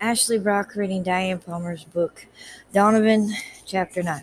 Ashley 0.00 0.38
Brock 0.38 0.74
reading 0.76 1.02
Diana 1.02 1.38
Palmer's 1.38 1.84
book, 1.84 2.26
Donovan, 2.72 3.32
Chapter 3.64 4.02
9. 4.02 4.22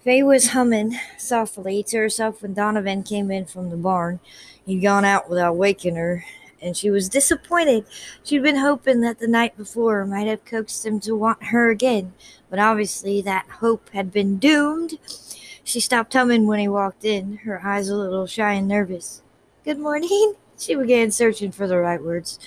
Faye 0.00 0.22
was 0.22 0.48
humming 0.48 0.98
softly 1.18 1.82
to 1.84 1.98
herself 1.98 2.40
when 2.40 2.54
Donovan 2.54 3.02
came 3.02 3.30
in 3.30 3.44
from 3.44 3.70
the 3.70 3.76
barn. 3.76 4.20
He'd 4.64 4.80
gone 4.80 5.04
out 5.04 5.28
without 5.28 5.56
waking 5.56 5.96
her, 5.96 6.24
and 6.62 6.76
she 6.76 6.90
was 6.90 7.08
disappointed. 7.08 7.84
She'd 8.24 8.42
been 8.42 8.56
hoping 8.56 9.00
that 9.02 9.18
the 9.18 9.28
night 9.28 9.56
before 9.56 10.06
might 10.06 10.28
have 10.28 10.44
coaxed 10.44 10.86
him 10.86 10.98
to 11.00 11.14
want 11.14 11.42
her 11.44 11.70
again, 11.70 12.14
but 12.48 12.58
obviously 12.58 13.20
that 13.22 13.46
hope 13.60 13.90
had 13.90 14.10
been 14.10 14.38
doomed. 14.38 14.98
She 15.62 15.80
stopped 15.80 16.14
humming 16.14 16.46
when 16.46 16.58
he 16.58 16.68
walked 16.68 17.04
in, 17.04 17.36
her 17.38 17.64
eyes 17.64 17.88
a 17.88 17.96
little 17.96 18.26
shy 18.26 18.54
and 18.54 18.66
nervous. 18.66 19.22
Good 19.64 19.78
morning. 19.78 20.34
She 20.58 20.74
began 20.74 21.12
searching 21.12 21.52
for 21.52 21.68
the 21.68 21.78
right 21.78 22.02
words. 22.02 22.40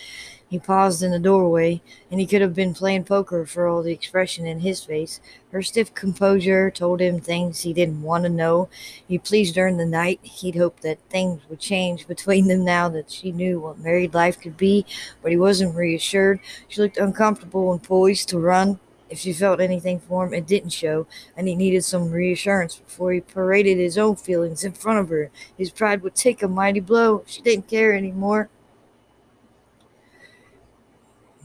He 0.52 0.60
paused 0.60 1.02
in 1.02 1.12
the 1.12 1.18
doorway, 1.18 1.82
and 2.12 2.20
he 2.20 2.28
could 2.28 2.42
have 2.42 2.54
been 2.54 2.74
playing 2.74 3.06
poker 3.06 3.46
for 3.46 3.68
all 3.68 3.82
the 3.82 3.94
expression 3.94 4.46
in 4.46 4.60
his 4.60 4.84
face. 4.84 5.22
Her 5.54 5.62
stiff 5.62 5.94
composure 5.94 6.70
told 6.70 7.00
him 7.00 7.22
things 7.22 7.62
he 7.62 7.72
didn't 7.72 8.02
want 8.02 8.26
to 8.26 8.30
know. 8.30 8.68
He 9.08 9.18
pleased 9.18 9.56
during 9.56 9.78
the 9.78 9.86
night. 9.86 10.20
He'd 10.24 10.58
hoped 10.58 10.82
that 10.82 11.00
things 11.10 11.40
would 11.48 11.62
change 11.62 12.06
between 12.16 12.50
them 12.50 12.66
now 12.66 12.90
that 12.90 13.10
she 13.10 13.32
knew 13.32 13.62
what 13.62 13.80
married 13.80 14.14
life 14.14 14.42
could 14.42 14.58
be, 14.58 14.86
but 15.22 15.32
he 15.32 15.38
wasn't 15.38 15.74
reassured. 15.74 16.42
She 16.68 16.82
looked 16.82 16.98
uncomfortable 16.98 17.72
and 17.72 17.82
poised 17.82 18.28
to 18.30 18.38
run. 18.38 18.82
If 19.10 19.20
she 19.20 19.32
felt 19.32 19.62
anything 19.62 20.02
for 20.02 20.26
him, 20.26 20.34
it 20.34 20.48
didn't 20.48 20.72
show, 20.72 21.08
and 21.38 21.48
he 21.48 21.56
needed 21.56 21.86
some 21.86 22.12
reassurance 22.12 22.76
before 22.76 23.14
he 23.14 23.22
paraded 23.22 23.78
his 23.78 23.98
own 23.98 24.18
feelings 24.18 24.66
in 24.66 24.74
front 24.74 25.00
of 25.00 25.08
her. 25.08 25.32
His 25.58 25.72
pride 25.72 26.02
would 26.02 26.16
take 26.16 26.44
a 26.44 26.50
mighty 26.50 26.82
blow. 26.82 27.24
She 27.26 27.42
didn't 27.42 27.70
care 27.70 27.94
anymore. 27.94 28.50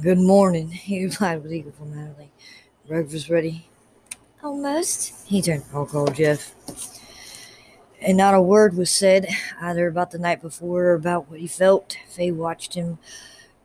Good 0.02 0.18
morning, 0.18 0.68
he 0.72 1.04
replied 1.04 1.42
with 1.42 1.54
equal 1.54 1.72
formality. 1.72 2.30
Breakfast 2.86 3.30
ready? 3.30 3.66
Almost. 4.42 5.26
He 5.26 5.40
turned. 5.40 5.64
I'll 5.72 5.86
call 5.86 6.08
Jeff. 6.08 6.54
And 8.02 8.18
not 8.18 8.34
a 8.34 8.42
word 8.42 8.76
was 8.76 8.90
said, 8.90 9.26
either 9.58 9.86
about 9.86 10.10
the 10.10 10.18
night 10.18 10.42
before 10.42 10.84
or 10.84 10.94
about 10.94 11.30
what 11.30 11.40
he 11.40 11.46
felt. 11.46 11.96
Faye 12.10 12.30
watched 12.30 12.74
him 12.74 12.98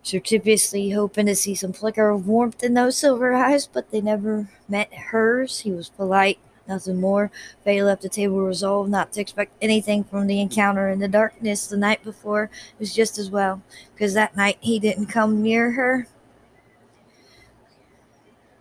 surreptitiously, 0.04 0.92
hoping 0.92 1.26
to 1.26 1.36
see 1.36 1.54
some 1.54 1.73
flicker 1.73 2.10
of 2.10 2.28
warmth 2.28 2.64
in 2.64 2.76
those 2.76 2.95
silver 2.95 3.34
eyes, 3.34 3.68
but 3.68 3.92
they 3.92 4.00
never 4.00 4.50
met 4.70 4.94
hers. 4.94 5.60
He 5.60 5.72
was 5.72 5.90
polite, 5.90 6.40
nothing 6.66 7.02
more. 7.02 7.30
Faye 7.66 7.84
left 7.84 8.04
the 8.04 8.10
table 8.10 8.40
resolved 8.40 8.90
not 8.90 9.12
to 9.14 9.22
expect 9.22 9.52
anything 9.62 10.06
from 10.06 10.28
the 10.28 10.40
encounter 10.40 10.88
in 10.88 11.00
the 11.00 11.10
darkness 11.10 11.68
the 11.68 11.76
night 11.76 12.06
before. 12.06 12.45
It 12.45 12.80
was 12.80 12.95
just 12.95 13.18
as 13.18 13.30
well, 13.30 13.62
because 13.94 14.14
that 14.14 14.38
night 14.38 14.60
he 14.62 14.80
didn't 14.80 15.08
come 15.08 15.42
near 15.44 15.72
her. 15.72 16.08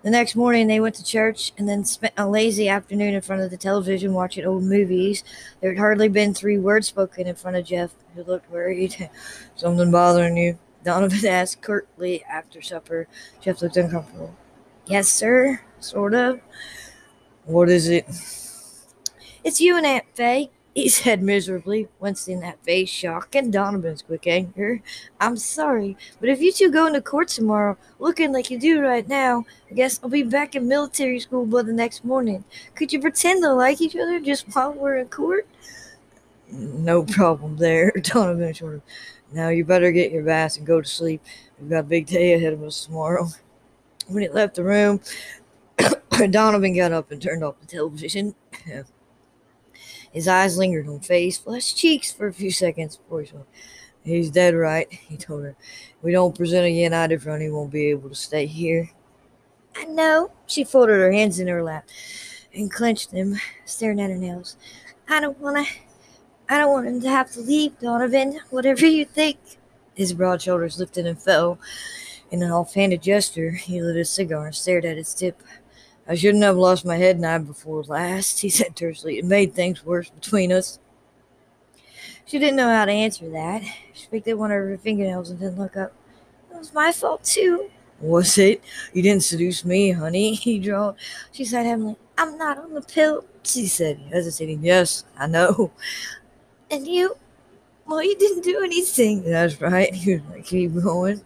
The 0.03 0.11
next 0.11 0.34
morning, 0.34 0.67
they 0.67 0.81
went 0.81 0.95
to 0.95 1.05
church 1.05 1.53
and 1.59 1.69
then 1.69 1.84
spent 1.84 2.15
a 2.17 2.27
lazy 2.27 2.70
afternoon 2.70 3.15
in 3.15 3.20
front 3.20 3.43
of 3.43 3.51
the 3.51 3.59
television 3.59 4.15
watching 4.15 4.47
old 4.47 4.62
movies. 4.62 5.23
There 5.61 5.70
had 5.70 5.79
hardly 5.79 6.09
been 6.09 6.33
three 6.33 6.59
words 6.59 6.89
spoken 6.89 7.27
in 7.27 7.34
front 7.34 7.59
of 7.59 7.67
Jeff, 7.67 7.91
who 8.15 8.25
looked 8.25 8.51
worried. 8.51 9.11
Something 9.56 9.91
bothering 9.91 10.39
you? 10.39 10.59
Donovan 10.84 11.27
asked 11.27 11.61
curtly 11.61 12.25
after 12.25 12.62
supper. 12.62 13.09
Jeff 13.43 13.61
looked 13.61 13.77
uncomfortable. 13.77 14.34
Yes, 14.87 15.09
sir. 15.09 15.61
Sort 15.81 16.15
of. 16.15 16.41
What 17.45 17.69
is 17.69 17.89
it? 17.89 18.06
It's 19.45 19.61
you 19.61 19.77
and 19.77 19.84
Aunt 19.84 20.05
Faye 20.15 20.51
he 20.75 20.89
said 20.89 21.23
miserably, 21.23 21.89
wincing 21.99 22.45
at 22.45 22.63
Faye's 22.65 22.89
shock 22.89 23.35
and 23.35 23.53
Donovan's 23.53 24.03
quick 24.03 24.27
anger. 24.27 24.81
I'm 25.21 25.37
sorry, 25.37 25.97
but 26.21 26.29
if 26.29 26.41
you 26.41 26.53
two 26.53 26.71
go 26.71 26.87
into 26.87 27.01
court 27.01 27.29
tomorrow, 27.29 27.77
looking 27.99 28.33
like 28.33 28.51
you 28.51 28.59
do 28.59 28.81
right 28.81 29.07
now, 29.09 29.45
I 29.71 29.75
guess 29.75 29.99
I'll 30.03 30.11
be 30.11 30.23
back 30.23 30.55
in 30.55 30.69
military 30.69 31.19
school 31.19 31.45
by 31.45 31.62
the 31.62 31.73
next 31.73 32.05
morning. 32.05 32.45
Could 32.75 32.93
you 32.93 33.01
pretend 33.01 33.43
to 33.43 33.53
like 33.53 33.81
each 33.81 33.97
other 33.97 34.21
just 34.21 34.47
while 34.55 34.72
we're 34.72 34.97
in 34.97 35.09
court? 35.09 35.47
No 36.53 37.03
problem 37.03 37.56
there, 37.56 37.91
Donovan 38.03 38.53
shorted. 38.53 38.83
Now 39.33 39.49
you 39.49 39.65
better 39.65 39.93
get 39.93 40.12
your 40.12 40.25
bath 40.25 40.56
and 40.56 40.67
go 40.67 40.81
to 40.81 40.89
sleep. 40.89 41.23
We've 41.61 41.71
got 41.71 41.81
a 41.81 41.84
big 41.84 42.06
day 42.06 42.34
ahead 42.34 42.53
of 42.53 42.62
us 42.62 42.84
tomorrow. 42.84 43.28
When 44.06 44.23
he 44.23 44.28
left 44.28 44.56
the 44.56 44.65
room, 44.65 45.00
Donovan 46.31 46.77
got 46.77 46.93
up 46.93 47.11
and 47.11 47.23
turned 47.23 47.44
off 47.44 47.61
the 47.61 47.67
television. 47.67 48.34
His 50.12 50.28
eyes 50.28 50.59
lingered 50.59 50.88
on 50.88 51.00
Faye's 51.00 51.38
flushed 51.38 51.76
cheeks 51.76 52.12
for 52.12 52.26
a 52.26 52.32
few 52.32 52.50
seconds 52.50 52.97
before 52.97 53.21
he 53.21 53.26
spoke. 53.28 53.48
He's 54.03 54.31
dead 54.31 54.54
right, 54.54 54.91
he 54.93 55.16
told 55.16 55.44
her. 55.44 55.56
We 56.03 56.12
don't 56.12 56.37
present 56.37 56.66
a 56.66 56.71
United 56.71 57.22
front, 57.22 57.43
he 57.43 57.50
won't 57.50 57.71
be 57.71 57.87
able 57.87 58.09
to 58.09 58.15
stay 58.15 58.47
here. 58.47 58.91
I 59.76 59.84
know. 59.84 60.32
She 60.47 60.65
folded 60.65 60.94
her 60.94 61.12
hands 61.12 61.38
in 61.38 61.49
her 61.49 61.62
lap 61.62 61.88
and 62.54 62.70
clenched 62.70 63.12
them, 63.12 63.37
staring 63.65 64.00
at 64.00 64.10
her 64.10 64.16
nails. 64.16 64.56
I 65.09 65.20
don't 65.20 65.38
wanna 65.38 65.65
I 66.49 66.59
don't 66.59 66.72
want 66.72 66.88
him 66.88 67.00
to 67.03 67.09
have 67.09 67.31
to 67.32 67.41
leave, 67.41 67.78
Donovan. 67.78 68.41
Whatever 68.50 68.84
you 68.84 69.04
think. 69.04 69.38
His 69.94 70.12
broad 70.12 70.43
shoulders 70.43 70.81
lifted 70.81 71.06
and 71.06 71.20
fell. 71.20 71.60
In 72.32 72.43
an 72.43 72.50
offhanded 72.50 73.03
gesture, 73.03 73.53
he 73.53 73.81
lit 73.81 73.97
a 73.97 74.04
cigar 74.04 74.47
and 74.47 74.54
stared 74.54 74.84
at 74.84 74.99
its 74.99 75.15
tip. 75.15 75.41
I 76.10 76.16
shouldn't 76.16 76.43
have 76.43 76.56
lost 76.56 76.84
my 76.84 76.97
head 76.97 77.16
and 77.16 77.22
night 77.22 77.47
before 77.47 77.84
last, 77.84 78.41
he 78.41 78.48
said 78.48 78.75
tersely. 78.75 79.19
It 79.19 79.25
made 79.25 79.54
things 79.54 79.87
worse 79.87 80.10
between 80.10 80.53
us. 80.53 80.81
She 82.26 82.41
didn't 82.41 82.56
know 82.56 82.69
how 82.69 82.84
to 82.84 82.93
answer 82.93 83.31
that. 83.31 83.62
She 83.93 84.09
picked 84.09 84.26
at 84.26 84.37
one 84.37 84.50
of 84.50 84.56
her 84.56 84.76
fingernails 84.76 85.31
and 85.31 85.38
didn't 85.38 85.59
look 85.59 85.76
up. 85.76 85.93
It 86.53 86.59
was 86.59 86.75
my 86.75 86.91
fault, 86.91 87.22
too. 87.22 87.70
Was 88.00 88.38
it? 88.38 88.60
You 88.93 89.03
didn't 89.03 89.22
seduce 89.22 89.65
me, 89.65 89.93
honey, 89.93 90.34
he 90.34 90.59
drawled. 90.59 90.97
She 91.31 91.44
said 91.44 91.65
heavily, 91.65 91.97
I'm 92.19 92.37
not 92.37 92.59
on 92.59 92.75
the 92.75 92.82
pill, 92.82 93.25
she 93.44 93.69
said, 93.69 94.00
hesitating. 94.12 94.65
Yes, 94.65 95.04
I 95.16 95.28
know. 95.28 95.70
And 96.72 96.87
you? 96.87 97.16
Well, 97.84 98.00
you 98.00 98.16
didn't 98.16 98.44
do 98.44 98.62
anything. 98.62 99.25
That's 99.25 99.60
right. 99.60 99.93
You 99.93 100.22
keep 100.44 100.72
going. 100.72 101.20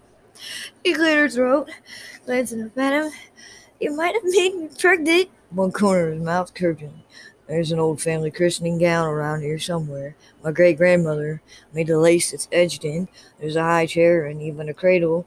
She 0.82 0.94
cleared 0.94 1.18
her 1.18 1.28
throat, 1.28 1.70
glancing 2.24 2.62
up 2.62 2.78
at 2.78 2.94
him. 2.94 3.12
You 3.84 3.94
might 3.94 4.14
have 4.14 4.24
made 4.24 4.54
me 4.54 4.68
pregnant. 4.78 5.28
One 5.50 5.70
corner 5.70 6.08
of 6.08 6.14
his 6.14 6.22
mouth 6.22 6.54
curved 6.54 6.82
There's 7.46 7.70
an 7.70 7.78
old 7.78 8.00
family 8.00 8.30
christening 8.30 8.78
gown 8.78 9.06
around 9.06 9.42
here 9.42 9.58
somewhere. 9.58 10.16
My 10.42 10.52
great 10.52 10.78
grandmother 10.78 11.42
made 11.74 11.88
the 11.88 11.98
lace 11.98 12.30
that's 12.30 12.48
edged 12.50 12.86
in. 12.86 13.08
There's 13.38 13.56
a 13.56 13.62
high 13.62 13.84
chair 13.84 14.24
and 14.24 14.40
even 14.40 14.70
a 14.70 14.72
cradle 14.72 15.26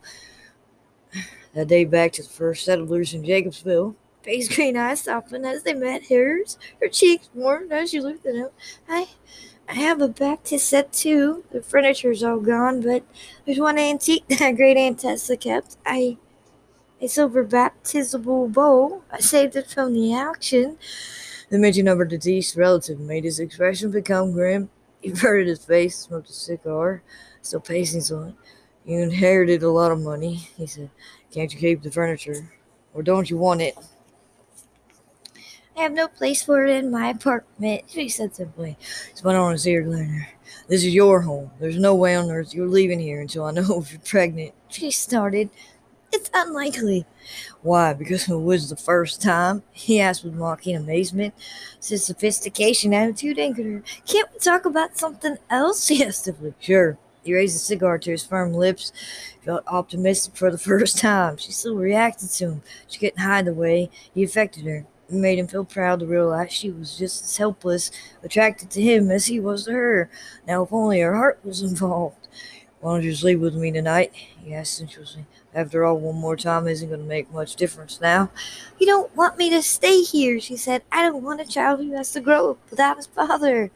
that 1.53 1.67
date 1.67 1.91
back 1.91 2.13
to 2.13 2.23
the 2.23 2.29
first 2.29 2.65
settlers 2.65 3.13
in 3.13 3.21
Jacobsville. 3.21 3.93
Faye's 4.23 4.49
green 4.49 4.75
eyes 4.75 5.01
softened 5.01 5.45
as 5.45 5.61
they 5.61 5.75
met 5.75 6.07
hers. 6.07 6.57
Her 6.81 6.87
cheeks 6.87 7.29
warmed 7.35 7.71
as 7.71 7.91
she 7.91 7.99
looked 7.99 8.25
at 8.25 8.33
him. 8.33 8.49
I, 8.89 9.09
I 9.69 9.75
have 9.75 10.01
a 10.01 10.07
Baptist 10.07 10.67
set 10.67 10.91
too. 10.91 11.43
The 11.51 11.61
furniture's 11.61 12.23
all 12.23 12.39
gone, 12.39 12.81
but 12.81 13.03
there's 13.45 13.59
one 13.59 13.77
antique 13.77 14.27
that 14.29 14.51
great 14.55 14.77
Aunt 14.77 15.01
Tessa 15.01 15.37
kept. 15.37 15.77
I 15.85 16.17
a 17.01 17.07
silver 17.07 17.43
baptismal 17.43 18.49
bowl. 18.49 19.03
I 19.11 19.19
saved 19.19 19.55
it 19.55 19.69
from 19.69 19.93
the 19.93 20.13
auction. 20.15 20.77
The 21.49 21.59
mention 21.59 21.87
of 21.87 21.97
her 21.97 22.05
deceased 22.05 22.55
relative 22.55 22.99
made 22.99 23.23
his 23.23 23.39
expression 23.39 23.91
become 23.91 24.31
grim. 24.31 24.69
He 25.01 25.11
averted 25.11 25.47
his 25.47 25.63
face, 25.63 25.97
smoked 25.97 26.29
a 26.29 26.33
cigar, 26.33 27.03
still 27.41 27.59
pacing 27.59 28.15
on. 28.15 28.35
You 28.85 28.99
inherited 28.99 29.63
a 29.63 29.69
lot 29.69 29.91
of 29.91 29.99
money, 29.99 30.35
he 30.57 30.65
said. 30.65 30.89
Can't 31.31 31.53
you 31.53 31.59
keep 31.59 31.81
the 31.81 31.91
furniture? 31.91 32.51
Or 32.93 33.03
don't 33.03 33.29
you 33.29 33.37
want 33.37 33.61
it? 33.61 33.75
I 35.77 35.81
have 35.81 35.91
no 35.91 36.07
place 36.07 36.41
for 36.41 36.65
it 36.65 36.75
in 36.75 36.89
my 36.89 37.09
apartment, 37.09 37.83
she 37.87 38.09
said 38.09 38.35
simply. 38.35 38.77
Spun 39.13 39.35
on 39.35 39.51
his 39.51 39.67
ear 39.67 39.85
liner. 39.85 40.27
This 40.67 40.83
is 40.83 40.95
your 40.95 41.21
home. 41.21 41.51
There's 41.59 41.77
no 41.77 41.93
way 41.93 42.15
on 42.15 42.31
earth 42.31 42.53
you're 42.53 42.67
leaving 42.67 42.99
here 42.99 43.21
until 43.21 43.43
I 43.43 43.51
know 43.51 43.79
if 43.81 43.91
you're 43.91 44.01
pregnant. 44.01 44.53
She 44.69 44.89
started. 44.89 45.49
It's 46.11 46.29
unlikely. 46.33 47.05
Why? 47.61 47.93
Because 47.93 48.29
it 48.29 48.35
was 48.35 48.69
the 48.69 48.75
first 48.75 49.21
time? 49.21 49.63
He 49.71 49.99
asked 49.99 50.23
with 50.23 50.33
mocking 50.33 50.75
amazement. 50.75 51.33
His 51.85 52.05
sophistication 52.05 52.93
attitude 52.93 53.39
angered. 53.39 53.83
Can't 54.05 54.31
we 54.31 54.39
talk 54.39 54.65
about 54.65 54.97
something 54.97 55.37
else? 55.49 55.87
He 55.87 56.03
asked 56.03 56.21
stiffly. 56.21 56.53
Sure. 56.59 56.97
He 57.23 57.33
raised 57.33 57.57
a 57.57 57.59
cigar 57.59 57.97
to 57.99 58.11
his 58.11 58.23
firm 58.25 58.53
lips. 58.53 58.93
Felt 59.43 59.63
optimistic 59.67 60.35
for 60.35 60.49
the 60.49 60.57
first 60.69 60.97
time. 60.97 61.37
She 61.37 61.51
still 61.51 61.75
reacted 61.75 62.29
to 62.31 62.45
him. 62.45 62.61
She 62.87 62.99
couldn't 62.99 63.19
hide 63.19 63.45
the 63.45 63.53
way 63.53 63.89
he 64.13 64.23
affected 64.23 64.63
her. 64.65 64.85
It 65.09 65.13
made 65.13 65.39
him 65.39 65.47
feel 65.47 65.65
proud 65.65 65.99
to 65.99 66.05
realize 66.05 66.51
she 66.51 66.69
was 66.69 66.97
just 66.97 67.23
as 67.23 67.37
helpless, 67.37 67.91
attracted 68.23 68.69
to 68.71 68.81
him 68.81 69.09
as 69.11 69.25
he 69.25 69.39
was 69.39 69.65
to 69.65 69.71
her. 69.73 70.09
Now, 70.47 70.63
if 70.63 70.73
only 70.73 70.99
her 71.01 71.15
heart 71.15 71.39
was 71.43 71.61
involved. 71.61 72.27
Why 72.79 72.93
don't 72.93 73.03
you 73.03 73.15
sleep 73.15 73.39
with 73.39 73.55
me 73.55 73.71
tonight? 73.71 74.11
He 74.13 74.53
asked 74.53 74.77
sensuously. 74.77 75.25
After 75.57 75.83
all, 75.83 75.97
one 75.97 76.17
more 76.17 76.37
time 76.37 76.67
isn't 76.67 76.87
going 76.87 77.01
to 77.01 77.07
make 77.07 77.33
much 77.33 77.55
difference 77.55 77.99
now. 77.99 78.29
You 78.77 78.85
don't 78.85 79.15
want 79.15 79.39
me 79.39 79.49
to 79.49 79.63
stay 79.63 80.03
here, 80.03 80.39
she 80.39 80.55
said. 80.55 80.83
I 80.91 81.01
don't 81.01 81.23
want 81.23 81.41
a 81.41 81.47
child 81.47 81.79
who 81.79 81.93
has 81.93 82.11
to 82.11 82.21
grow 82.21 82.51
up 82.51 82.59
without 82.69 82.97
his 82.97 83.07
father. 83.07 83.71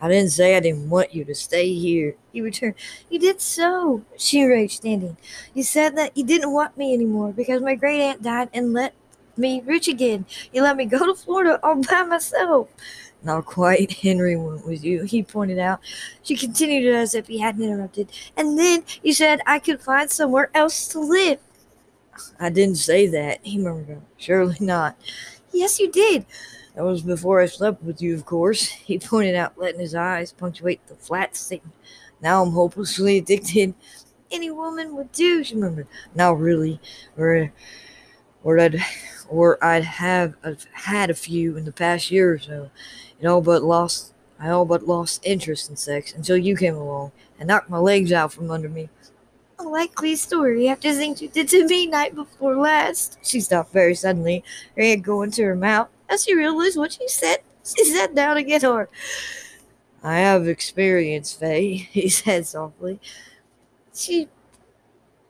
I 0.00 0.08
didn't 0.08 0.30
say 0.30 0.56
I 0.56 0.60
didn't 0.60 0.88
want 0.88 1.16
you 1.16 1.24
to 1.24 1.34
stay 1.34 1.74
here. 1.74 2.14
He 2.32 2.40
returned. 2.40 2.76
You 3.10 3.18
did 3.18 3.40
so, 3.40 4.04
she 4.16 4.44
raged, 4.44 4.76
standing. 4.76 5.16
You 5.52 5.64
said 5.64 5.96
that 5.96 6.16
you 6.16 6.22
didn't 6.22 6.52
want 6.52 6.76
me 6.76 6.94
anymore 6.94 7.32
because 7.32 7.60
my 7.60 7.74
great 7.74 8.00
aunt 8.00 8.22
died 8.22 8.48
and 8.54 8.72
let 8.72 8.94
me 9.36 9.62
rich 9.66 9.88
again. 9.88 10.26
You 10.52 10.62
let 10.62 10.76
me 10.76 10.84
go 10.84 11.06
to 11.06 11.14
Florida 11.16 11.58
all 11.60 11.82
by 11.82 12.04
myself. 12.04 12.68
Not 13.26 13.44
quite. 13.44 13.92
Henry 14.02 14.36
went 14.36 14.64
with 14.64 14.84
you, 14.84 15.02
he 15.02 15.20
pointed 15.24 15.58
out. 15.58 15.80
She 16.22 16.36
continued 16.36 16.94
as 16.94 17.12
if 17.12 17.26
he 17.26 17.40
hadn't 17.40 17.64
interrupted. 17.64 18.08
And 18.36 18.56
then 18.56 18.84
you 19.02 19.12
said 19.12 19.40
I 19.46 19.58
could 19.58 19.82
find 19.82 20.08
somewhere 20.08 20.48
else 20.54 20.86
to 20.88 21.00
live. 21.00 21.40
I 22.40 22.50
didn't 22.50 22.76
say 22.76 23.08
that, 23.08 23.40
he 23.42 23.58
murmured. 23.58 24.02
Surely 24.16 24.56
not. 24.60 24.96
Yes, 25.52 25.80
you 25.80 25.90
did. 25.90 26.24
That 26.76 26.84
was 26.84 27.02
before 27.02 27.40
I 27.40 27.46
slept 27.46 27.82
with 27.82 28.00
you, 28.00 28.14
of 28.14 28.24
course, 28.24 28.68
he 28.86 28.96
pointed 29.00 29.34
out, 29.34 29.58
letting 29.58 29.80
his 29.80 29.96
eyes 29.96 30.30
punctuate 30.30 30.86
the 30.86 30.94
flat 30.94 31.34
statement. 31.34 31.74
Now 32.22 32.44
I'm 32.44 32.52
hopelessly 32.52 33.18
addicted. 33.18 33.74
Any 34.30 34.52
woman 34.52 34.94
would 34.94 35.10
do, 35.10 35.42
she 35.42 35.56
murmured. 35.56 35.88
Now, 36.14 36.32
really, 36.32 36.80
or, 37.16 37.52
or 38.44 38.60
I'd, 38.60 38.80
or 39.28 39.62
I'd 39.64 39.84
have 39.84 40.34
had 40.72 41.10
a 41.10 41.14
few 41.14 41.56
in 41.56 41.64
the 41.64 41.72
past 41.72 42.10
year 42.12 42.34
or 42.34 42.38
so. 42.38 42.70
It 43.20 43.26
all 43.26 43.40
but 43.40 43.62
lost, 43.62 44.12
I 44.38 44.50
all 44.50 44.64
but 44.64 44.86
lost 44.86 45.24
interest 45.24 45.70
in 45.70 45.76
sex 45.76 46.12
until 46.12 46.36
you 46.36 46.56
came 46.56 46.76
along 46.76 47.12
and 47.38 47.48
knocked 47.48 47.70
my 47.70 47.78
legs 47.78 48.12
out 48.12 48.32
from 48.32 48.50
under 48.50 48.68
me. 48.68 48.88
A 49.58 49.62
likely 49.62 50.16
story 50.16 50.68
after 50.68 50.92
things 50.92 51.22
you 51.22 51.28
did 51.28 51.48
to 51.48 51.66
me 51.66 51.86
night 51.86 52.14
before 52.14 52.56
last. 52.56 53.18
She 53.22 53.40
stopped 53.40 53.72
very 53.72 53.94
suddenly, 53.94 54.44
her 54.76 54.82
hand 54.82 55.04
going 55.04 55.30
to 55.32 55.44
her 55.44 55.56
mouth. 55.56 55.88
As 56.08 56.24
she 56.24 56.34
realized 56.34 56.76
what 56.76 56.92
she 56.92 57.08
said, 57.08 57.38
she 57.64 57.84
sat 57.84 58.14
down 58.14 58.36
again 58.36 58.60
hard. 58.60 58.88
I 60.02 60.18
have 60.18 60.46
experience, 60.46 61.32
Faye, 61.32 61.74
he 61.90 62.08
said 62.08 62.46
softly. 62.46 63.00
She 63.94 64.28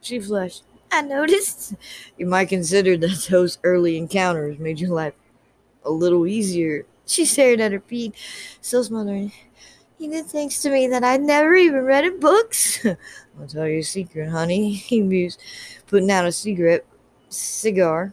She 0.00 0.18
flushed. 0.20 0.64
I 0.90 1.02
noticed. 1.02 1.74
You 2.18 2.26
might 2.26 2.48
consider 2.48 2.96
that 2.96 3.28
those 3.30 3.58
early 3.62 3.96
encounters 3.96 4.58
made 4.58 4.80
your 4.80 4.90
life 4.90 5.14
a 5.84 5.90
little 5.90 6.26
easier. 6.26 6.84
She 7.06 7.24
stared 7.24 7.60
at 7.60 7.72
her 7.72 7.80
feet, 7.80 8.14
still 8.60 8.84
smothering. 8.84 9.32
He 9.98 10.08
did 10.08 10.26
things 10.26 10.60
to 10.60 10.70
me 10.70 10.86
that 10.88 11.04
I'd 11.04 11.22
never 11.22 11.54
even 11.54 11.82
read 11.84 12.04
in 12.04 12.20
books. 12.20 12.84
I'll 13.40 13.46
tell 13.48 13.68
you 13.68 13.78
a 13.78 13.82
secret, 13.82 14.28
honey, 14.28 14.72
he 14.74 15.00
mused, 15.00 15.40
putting 15.86 16.10
out 16.10 16.26
a 16.26 16.32
cigarette 16.32 16.84
cigar 17.28 18.12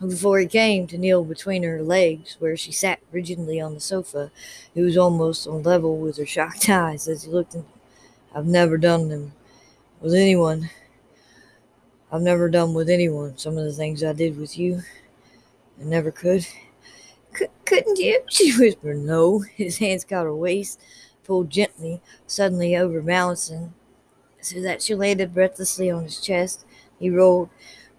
before 0.00 0.38
he 0.38 0.46
came 0.46 0.86
to 0.86 0.98
kneel 0.98 1.24
between 1.24 1.62
her 1.62 1.82
legs, 1.82 2.36
where 2.38 2.56
she 2.56 2.72
sat 2.72 3.00
rigidly 3.12 3.60
on 3.60 3.74
the 3.74 3.80
sofa, 3.80 4.30
he 4.74 4.80
was 4.80 4.96
almost 4.96 5.46
on 5.46 5.62
level 5.62 5.96
with 5.96 6.16
her 6.18 6.26
shocked 6.26 6.68
eyes 6.68 7.08
as 7.08 7.24
he 7.24 7.30
looked 7.30 7.54
in. 7.54 7.64
I've 8.34 8.46
never 8.46 8.76
done 8.76 9.08
them 9.08 9.32
with 10.00 10.14
anyone. 10.14 10.70
I've 12.12 12.22
never 12.22 12.48
done 12.48 12.74
with 12.74 12.88
anyone 12.88 13.38
some 13.38 13.56
of 13.56 13.64
the 13.64 13.72
things 13.72 14.02
I 14.02 14.12
did 14.12 14.38
with 14.38 14.58
you. 14.58 14.82
I 15.80 15.84
never 15.84 16.10
could. 16.10 16.46
Couldn't 17.64 17.98
you? 17.98 18.22
She 18.30 18.56
whispered, 18.56 18.98
No. 18.98 19.40
His 19.40 19.78
hands 19.78 20.04
caught 20.04 20.24
her 20.24 20.34
waist, 20.34 20.80
pulled 21.24 21.50
gently, 21.50 22.00
suddenly 22.26 22.76
overbalancing, 22.76 23.72
so 24.40 24.60
that 24.60 24.82
she 24.82 24.94
landed 24.94 25.34
breathlessly 25.34 25.90
on 25.90 26.04
his 26.04 26.20
chest. 26.20 26.64
He 26.98 27.10
rolled, 27.10 27.50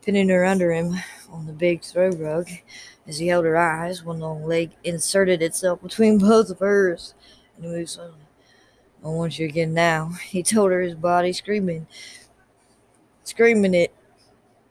pinning 0.02 0.30
her 0.30 0.46
under 0.46 0.72
him 0.72 0.96
on 1.32 1.46
the 1.46 1.54
big 1.54 1.82
throw 1.82 2.10
rug. 2.10 2.50
As 3.08 3.20
he 3.20 3.28
held 3.28 3.46
her 3.46 3.58
eyes, 3.58 4.04
one 4.04 4.20
long 4.20 4.46
leg 4.46 4.72
inserted 4.84 5.42
itself 5.42 5.82
between 5.82 6.18
both 6.20 6.50
of 6.50 6.60
hers, 6.60 7.14
and 7.56 7.66
he 7.66 7.72
moved 7.72 7.90
slowly. 7.90 8.14
I 9.04 9.08
want 9.10 9.38
you 9.38 9.46
again 9.46 9.74
now, 9.74 10.14
he 10.28 10.42
told 10.42 10.72
her, 10.72 10.82
his 10.82 10.96
body 10.96 11.32
screaming, 11.32 11.86
screaming 13.24 13.76
it 13.76 13.94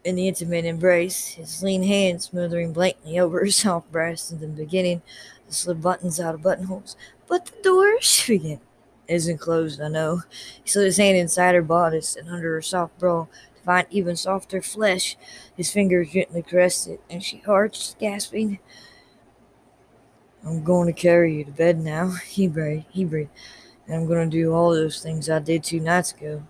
in 0.04 0.16
the 0.16 0.28
intimate 0.28 0.64
embrace, 0.66 1.28
his 1.28 1.62
lean 1.62 1.82
hand 1.82 2.22
smoothing 2.22 2.72
blatantly 2.72 3.18
over 3.18 3.40
her 3.40 3.50
soft 3.50 3.90
breast 3.90 4.30
and 4.30 4.40
then 4.40 4.54
beginning 4.54 5.02
to 5.48 5.54
slip 5.54 5.80
buttons 5.80 6.20
out 6.20 6.34
of 6.34 6.42
buttonholes. 6.42 6.96
But 7.26 7.46
the 7.46 7.62
door, 7.62 8.00
she 8.00 8.38
began. 8.38 8.60
Isn't 9.06 9.38
closed, 9.38 9.82
I 9.82 9.88
know. 9.88 10.22
He 10.62 10.70
slid 10.70 10.86
his 10.86 10.96
hand 10.96 11.16
inside 11.18 11.54
her 11.54 11.62
bodice 11.62 12.16
and 12.16 12.28
under 12.28 12.54
her 12.54 12.62
soft 12.62 12.98
bra 12.98 13.26
to 13.56 13.62
find 13.62 13.86
even 13.90 14.16
softer 14.16 14.62
flesh. 14.62 15.18
His 15.54 15.70
fingers 15.70 16.10
gently 16.10 16.42
caressed 16.42 16.88
it, 16.88 17.02
and 17.10 17.22
she 17.22 17.42
arched, 17.46 17.98
gasping. 17.98 18.60
I'm 20.42 20.64
going 20.64 20.86
to 20.86 20.98
carry 20.98 21.36
you 21.36 21.44
to 21.44 21.50
bed 21.50 21.80
now, 21.80 22.10
he 22.26 22.48
breathed. 22.48 22.86
He 22.90 23.04
breathed. 23.04 23.30
And 23.86 23.96
I'm 23.96 24.06
going 24.06 24.30
to 24.30 24.34
do 24.34 24.54
all 24.54 24.70
those 24.70 25.02
things 25.02 25.28
I 25.28 25.38
did 25.38 25.64
two 25.64 25.80
nights 25.80 26.12
ago. 26.12 26.42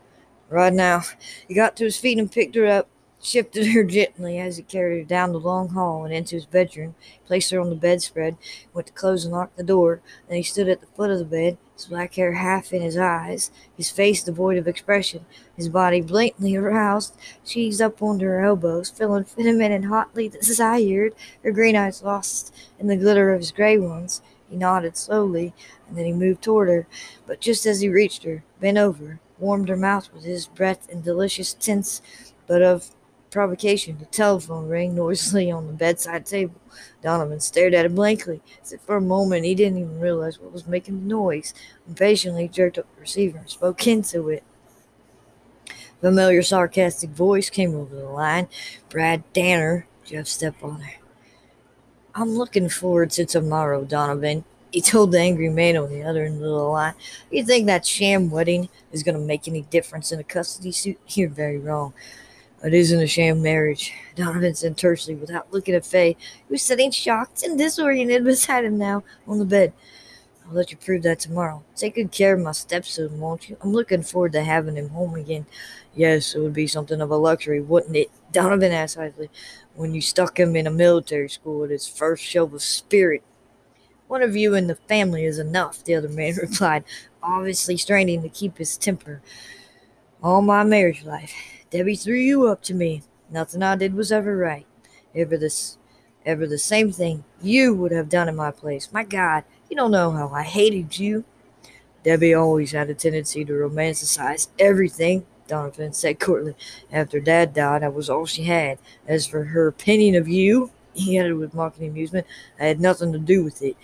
Right 0.48 0.72
now, 0.72 1.02
he 1.48 1.54
got 1.54 1.76
to 1.76 1.84
his 1.84 1.96
feet 1.96 2.18
and 2.18 2.30
picked 2.30 2.54
her 2.54 2.66
up, 2.66 2.88
shifted 3.24 3.66
her 3.72 3.84
gently 3.84 4.38
as 4.38 4.56
he 4.56 4.62
carried 4.62 4.98
her 4.98 5.04
down 5.04 5.32
the 5.32 5.40
long 5.40 5.70
hall 5.70 6.04
and 6.04 6.12
into 6.12 6.36
his 6.36 6.46
bedroom, 6.46 6.94
placed 7.26 7.50
her 7.50 7.60
on 7.60 7.70
the 7.70 7.76
bedspread, 7.76 8.36
went 8.72 8.86
to 8.86 8.92
close 8.92 9.24
and 9.24 9.32
lock 9.32 9.54
the 9.56 9.62
door. 9.62 10.00
Then 10.28 10.36
he 10.36 10.42
stood 10.42 10.68
at 10.68 10.80
the 10.80 10.86
foot 10.88 11.10
of 11.10 11.18
the 11.18 11.24
bed, 11.24 11.56
his 11.74 11.86
black 11.86 12.14
hair 12.14 12.32
half 12.32 12.72
in 12.72 12.82
his 12.82 12.96
eyes, 12.96 13.50
his 13.76 13.90
face 13.90 14.22
devoid 14.22 14.58
of 14.58 14.68
expression, 14.68 15.24
his 15.56 15.68
body 15.68 16.00
blatantly 16.00 16.54
aroused. 16.54 17.16
She 17.44 17.62
eased 17.62 17.80
up 17.82 18.02
onto 18.02 18.26
her 18.26 18.44
elbows, 18.44 18.90
feeling 18.90 19.24
feminine 19.24 19.72
and 19.72 19.86
hotly 19.86 20.28
desired, 20.28 21.14
her 21.42 21.50
green 21.50 21.76
eyes 21.76 22.02
lost 22.02 22.54
in 22.78 22.86
the 22.86 22.96
glitter 22.96 23.32
of 23.32 23.40
his 23.40 23.52
gray 23.52 23.78
ones. 23.78 24.22
He 24.50 24.56
nodded 24.56 24.96
slowly, 24.96 25.54
and 25.88 25.96
then 25.96 26.04
he 26.04 26.12
moved 26.12 26.42
toward 26.42 26.68
her, 26.68 26.86
but 27.26 27.40
just 27.40 27.66
as 27.66 27.80
he 27.80 27.88
reached 27.88 28.22
her, 28.24 28.44
bent 28.60 28.78
over, 28.78 29.18
warmed 29.38 29.68
her 29.68 29.76
mouth 29.76 30.12
with 30.12 30.24
his 30.24 30.46
breath 30.46 30.88
in 30.88 31.00
delicious 31.00 31.54
tints, 31.54 32.02
but 32.46 32.62
of 32.62 32.90
provocation, 33.34 33.98
the 33.98 34.04
telephone 34.06 34.68
rang 34.68 34.94
noisily 34.94 35.50
on 35.50 35.66
the 35.66 35.72
bedside 35.72 36.24
table. 36.24 36.54
Donovan 37.02 37.40
stared 37.40 37.74
at 37.74 37.84
it 37.84 37.92
blankly, 37.92 38.40
as 38.62 38.72
for 38.86 38.96
a 38.96 39.00
moment 39.00 39.44
he 39.44 39.56
didn't 39.56 39.78
even 39.78 39.98
realize 39.98 40.38
what 40.38 40.52
was 40.52 40.68
making 40.68 41.00
the 41.00 41.06
noise. 41.06 41.52
Impatiently, 41.88 42.42
he 42.42 42.48
jerked 42.48 42.78
up 42.78 42.86
the 42.94 43.00
receiver 43.00 43.38
and 43.38 43.50
spoke 43.50 43.88
into 43.88 44.28
it. 44.28 44.44
Familiar 46.00 46.42
sarcastic 46.42 47.10
voice 47.10 47.50
came 47.50 47.74
over 47.74 47.96
the 47.96 48.08
line. 48.08 48.46
Brad 48.88 49.24
Danner, 49.32 49.88
Jeff's 50.04 50.30
stepfather. 50.30 50.94
I'm 52.14 52.36
looking 52.36 52.68
forward 52.68 53.10
to 53.12 53.26
tomorrow, 53.26 53.84
Donovan. 53.84 54.44
He 54.70 54.80
told 54.80 55.10
the 55.10 55.18
angry 55.18 55.48
man 55.48 55.76
on 55.76 55.90
the 55.90 56.04
other 56.04 56.24
end 56.24 56.36
of 56.36 56.42
the 56.42 56.50
line. 56.50 56.94
You 57.32 57.44
think 57.44 57.66
that 57.66 57.84
sham 57.84 58.30
wedding 58.30 58.68
is 58.92 59.02
going 59.02 59.16
to 59.16 59.20
make 59.20 59.48
any 59.48 59.62
difference 59.62 60.12
in 60.12 60.20
a 60.20 60.24
custody 60.24 60.70
suit? 60.70 61.00
You're 61.08 61.28
very 61.28 61.58
wrong. 61.58 61.94
It 62.64 62.72
isn't 62.72 63.02
a 63.02 63.06
sham 63.06 63.42
marriage, 63.42 63.92
Donovan 64.16 64.54
said 64.54 64.78
tersely 64.78 65.14
without 65.14 65.52
looking 65.52 65.74
at 65.74 65.84
Faye, 65.84 66.16
who 66.48 66.54
was 66.54 66.62
sitting 66.62 66.90
shocked 66.90 67.42
and 67.42 67.58
disoriented 67.58 68.24
beside 68.24 68.64
him 68.64 68.78
now 68.78 69.04
on 69.28 69.38
the 69.38 69.44
bed. 69.44 69.74
I'll 70.46 70.54
let 70.54 70.70
you 70.70 70.78
prove 70.78 71.02
that 71.02 71.20
tomorrow. 71.20 71.62
Take 71.76 71.96
good 71.96 72.10
care 72.10 72.34
of 72.34 72.40
my 72.40 72.52
stepson, 72.52 73.20
won't 73.20 73.50
you? 73.50 73.58
I'm 73.60 73.72
looking 73.72 74.02
forward 74.02 74.32
to 74.32 74.42
having 74.42 74.76
him 74.76 74.88
home 74.88 75.14
again. 75.14 75.44
Yes, 75.94 76.34
it 76.34 76.40
would 76.40 76.54
be 76.54 76.66
something 76.66 77.02
of 77.02 77.10
a 77.10 77.16
luxury, 77.16 77.60
wouldn't 77.60 77.96
it? 77.96 78.10
Donovan 78.32 78.72
asked 78.72 78.96
idly, 78.96 79.28
when 79.74 79.94
you 79.94 80.00
stuck 80.00 80.40
him 80.40 80.56
in 80.56 80.66
a 80.66 80.70
military 80.70 81.28
school 81.28 81.64
at 81.64 81.70
his 81.70 81.86
first 81.86 82.24
show 82.24 82.44
of 82.44 82.62
spirit. 82.62 83.22
One 84.08 84.22
of 84.22 84.36
you 84.36 84.54
in 84.54 84.68
the 84.68 84.74
family 84.74 85.26
is 85.26 85.38
enough, 85.38 85.84
the 85.84 85.96
other 85.96 86.08
man 86.08 86.34
replied, 86.42 86.84
obviously 87.22 87.76
straining 87.76 88.22
to 88.22 88.28
keep 88.30 88.56
his 88.56 88.78
temper. 88.78 89.20
All 90.22 90.40
my 90.40 90.64
marriage 90.64 91.04
life, 91.04 91.34
Debbie 91.74 91.96
threw 91.96 92.14
you 92.14 92.46
up 92.46 92.62
to 92.62 92.72
me. 92.72 93.02
Nothing 93.28 93.60
I 93.64 93.74
did 93.74 93.94
was 93.94 94.12
ever 94.12 94.36
right. 94.36 94.64
Ever 95.12 95.36
this 95.36 95.76
ever 96.24 96.46
the 96.46 96.56
same 96.56 96.92
thing 96.92 97.24
you 97.42 97.74
would 97.74 97.90
have 97.90 98.08
done 98.08 98.28
in 98.28 98.36
my 98.36 98.52
place. 98.52 98.92
My 98.92 99.02
God, 99.02 99.42
you 99.68 99.76
don't 99.76 99.90
know 99.90 100.12
how 100.12 100.28
I 100.28 100.44
hated 100.44 101.00
you. 101.00 101.24
Debbie 102.04 102.32
always 102.32 102.70
had 102.70 102.90
a 102.90 102.94
tendency 102.94 103.44
to 103.44 103.52
romanticize 103.52 104.46
everything, 104.56 105.26
Donovan 105.48 105.92
said 105.92 106.20
coldly. 106.20 106.54
After 106.92 107.18
Dad 107.18 107.52
died, 107.52 107.82
I 107.82 107.88
was 107.88 108.08
all 108.08 108.24
she 108.24 108.44
had. 108.44 108.78
As 109.04 109.26
for 109.26 109.42
her 109.42 109.66
opinion 109.66 110.14
of 110.14 110.28
you, 110.28 110.70
he 110.92 111.18
added 111.18 111.34
with 111.34 111.54
mocking 111.54 111.88
amusement, 111.88 112.24
I 112.60 112.66
had 112.66 112.80
nothing 112.80 113.12
to 113.12 113.18
do 113.18 113.42
with 113.42 113.60
it 113.62 113.76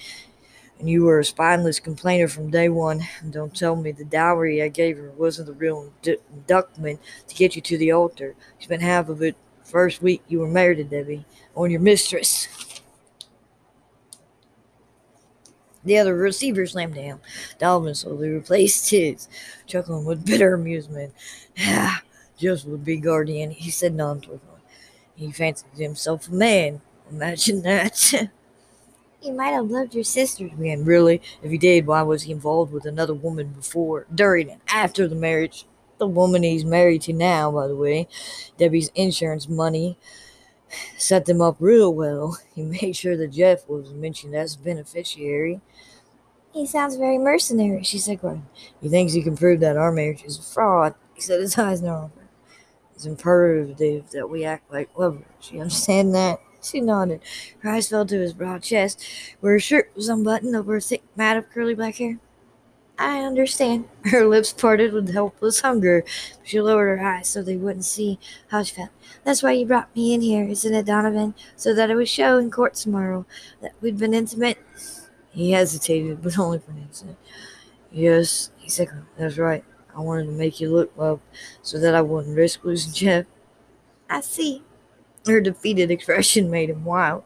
and 0.81 0.89
you 0.89 1.05
were 1.05 1.21
a 1.21 1.25
spineless 1.25 1.79
complainer 1.79 2.27
from 2.27 2.51
day 2.51 2.71
one. 2.71 3.03
Don't 3.29 3.55
tell 3.55 3.77
me 3.77 3.93
the 3.93 4.05
dowry 4.05 4.63
I 4.63 4.69
gave 4.69 4.97
her 4.97 5.11
wasn't 5.11 5.47
the 5.47 5.53
real 5.53 5.93
inductment 6.03 7.01
to 7.29 7.35
get 7.35 7.55
you 7.55 7.63
to 7.63 7.79
the 7.79 7.93
altar. 7.93 8.35
You 8.59 8.65
spent 8.65 8.83
half 8.83 9.11
of 9.11 9.23
it 9.23 9.37
first 9.63 10.03
week 10.03 10.23
you 10.27 10.41
were 10.41 10.49
married 10.49 10.79
to 10.79 10.85
Debbie 10.85 11.27
on 11.55 11.71
your 11.71 11.81
mistress. 11.81 12.49
The 15.85 15.99
other 15.99 16.15
receiver 16.15 16.67
slammed 16.67 16.95
down. 16.95 17.21
Donovan 17.59 17.95
slowly 17.95 18.29
replaced 18.29 18.91
his, 18.91 19.29
chuckling 19.67 20.05
with 20.05 20.27
bitter 20.27 20.55
amusement. 20.55 21.15
Ah, 21.59 22.03
just 22.39 22.67
would 22.67 22.85
be 22.85 22.97
guardian, 22.97 23.51
he 23.51 23.71
said 23.71 23.95
non 23.95 24.23
He 25.15 25.31
fancied 25.31 25.77
himself 25.77 26.29
a 26.29 26.33
man. 26.33 26.81
Imagine 27.11 27.63
that. 27.63 28.31
He 29.21 29.31
might 29.31 29.51
have 29.51 29.71
loved 29.71 29.95
your 29.95 30.05
sisters. 30.05 30.53
Man, 30.57 30.85
really? 30.85 31.21
If 31.43 31.51
he 31.51 31.59
did, 31.59 31.87
why 31.87 32.03
was 32.03 32.23
he 32.23 32.33
involved 32.33 32.73
with 32.73 32.87
another 32.87 33.15
woman 33.15 33.49
before, 33.49 34.07
during, 34.15 34.51
and 34.51 34.61
after 34.69 35.07
the 35.07 35.15
marriage? 35.15 35.67
The 35.99 36.07
woman 36.07 36.43
he's 36.43 36.65
married 36.65 37.03
to 37.03 37.13
now, 37.13 37.51
by 37.53 37.67
the 37.67 37.77
way, 37.77 38.09
Debbie's 38.59 38.91
insurance 38.95 39.49
money 39.49 39.99
set 40.97 41.27
them 41.27 41.41
up 41.41 41.57
real 41.59 41.93
well. 41.95 42.39
He 42.55 42.63
made 42.63 42.97
sure 42.97 43.17
that 43.17 43.29
Jeff 43.33 43.69
was 43.69 43.93
mentioned 43.93 44.35
as 44.35 44.57
beneficiary. 44.57 45.61
He 46.53 46.67
sounds 46.67 46.97
very 46.97 47.19
mercenary, 47.19 47.85
she 47.85 47.99
said, 47.99 48.21
grinning. 48.21 48.47
He 48.83 48.89
thinks 48.89 49.13
he 49.13 49.23
can 49.23 49.37
prove 49.37 49.61
that 49.61 49.77
our 49.77 49.93
marriage 49.93 50.25
is 50.25 50.39
a 50.39 50.43
fraud. 50.43 50.95
He 51.15 51.21
said 51.21 51.41
his 51.41 51.57
eyes 51.59 51.81
no 51.83 52.11
It's 52.95 53.07
imperative 53.07 54.11
that 54.11 54.29
we 54.31 54.45
act 54.45 54.73
like 54.73 54.91
lovers. 54.99 55.25
You 55.51 55.61
understand 55.61 56.15
that? 56.15 56.41
She 56.63 56.81
nodded. 56.81 57.21
Her 57.61 57.71
eyes 57.71 57.89
fell 57.89 58.07
to 58.07 58.21
his 58.21 58.33
broad 58.33 58.63
chest, 58.63 59.05
where 59.41 59.55
his 59.55 59.63
shirt 59.63 59.91
was 59.95 60.09
unbuttoned 60.09 60.55
over 60.55 60.77
a 60.77 60.81
thick 60.81 61.03
mat 61.17 61.37
of 61.37 61.51
curly 61.51 61.75
black 61.75 61.97
hair. 61.97 62.19
I 63.01 63.21
understand. 63.21 63.89
Her 64.05 64.27
lips 64.27 64.53
parted 64.53 64.93
with 64.93 65.15
helpless 65.15 65.61
hunger. 65.61 66.05
She 66.45 66.61
lowered 66.61 66.99
her 66.99 67.07
eyes 67.07 67.29
so 67.29 67.43
they 67.43 67.57
wouldn't 67.57 67.87
see 67.87 68.19
how 68.49 68.63
she 68.63 68.75
felt. 68.75 68.91
That's 69.25 69.43
why 69.43 69.53
you 69.53 69.65
brought 69.65 69.95
me 69.97 70.13
in 70.13 70.21
here, 70.21 70.47
isn't 70.47 70.75
it, 70.75 70.85
Donovan? 70.85 71.35
So 71.57 71.73
that 71.73 71.91
I 71.91 71.95
would 71.95 72.11
show 72.11 72.37
in 72.37 72.51
court 72.51 72.75
tomorrow 72.75 73.25
that 73.63 73.73
we'd 73.81 73.97
been 73.97 74.13
intimate. 74.13 74.59
He 75.31 75.53
hesitated, 75.53 76.23
but 76.23 76.39
only 76.39 76.59
for 76.59 76.73
an 76.73 76.83
instant. 76.89 77.17
Yes, 77.91 78.51
he 78.59 78.69
said, 78.69 78.89
that's 79.17 79.39
right. 79.39 79.65
I 79.97 80.01
wanted 80.01 80.27
to 80.27 80.33
make 80.33 80.61
you 80.61 80.71
look 80.71 80.97
well 80.97 81.21
so 81.63 81.79
that 81.79 81.95
I 81.95 82.03
wouldn't 82.03 82.37
risk 82.37 82.65
losing 82.65 82.93
Jeff. 82.93 83.27
I 84.11 84.21
see. 84.21 84.63
Her 85.27 85.41
defeated 85.41 85.91
expression 85.91 86.51
made 86.51 86.71
him 86.71 86.85
wild. 86.85 87.25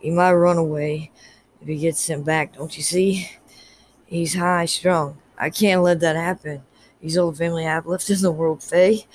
He 0.00 0.10
might 0.10 0.34
run 0.34 0.58
away 0.58 1.10
if 1.60 1.68
he 1.68 1.78
gets 1.78 2.00
sent 2.00 2.24
back, 2.24 2.54
don't 2.56 2.76
you 2.76 2.82
see? 2.82 3.30
He's 4.06 4.34
high 4.34 4.66
strung. 4.66 5.18
I 5.38 5.50
can't 5.50 5.82
let 5.82 6.00
that 6.00 6.16
happen. 6.16 6.62
He's 7.00 7.16
all 7.18 7.30
the 7.30 7.36
family 7.38 7.66
I 7.66 7.74
have 7.74 7.86
left 7.86 8.10
in 8.10 8.22
the 8.22 8.32
world, 8.32 8.62
Faye. 8.62 9.06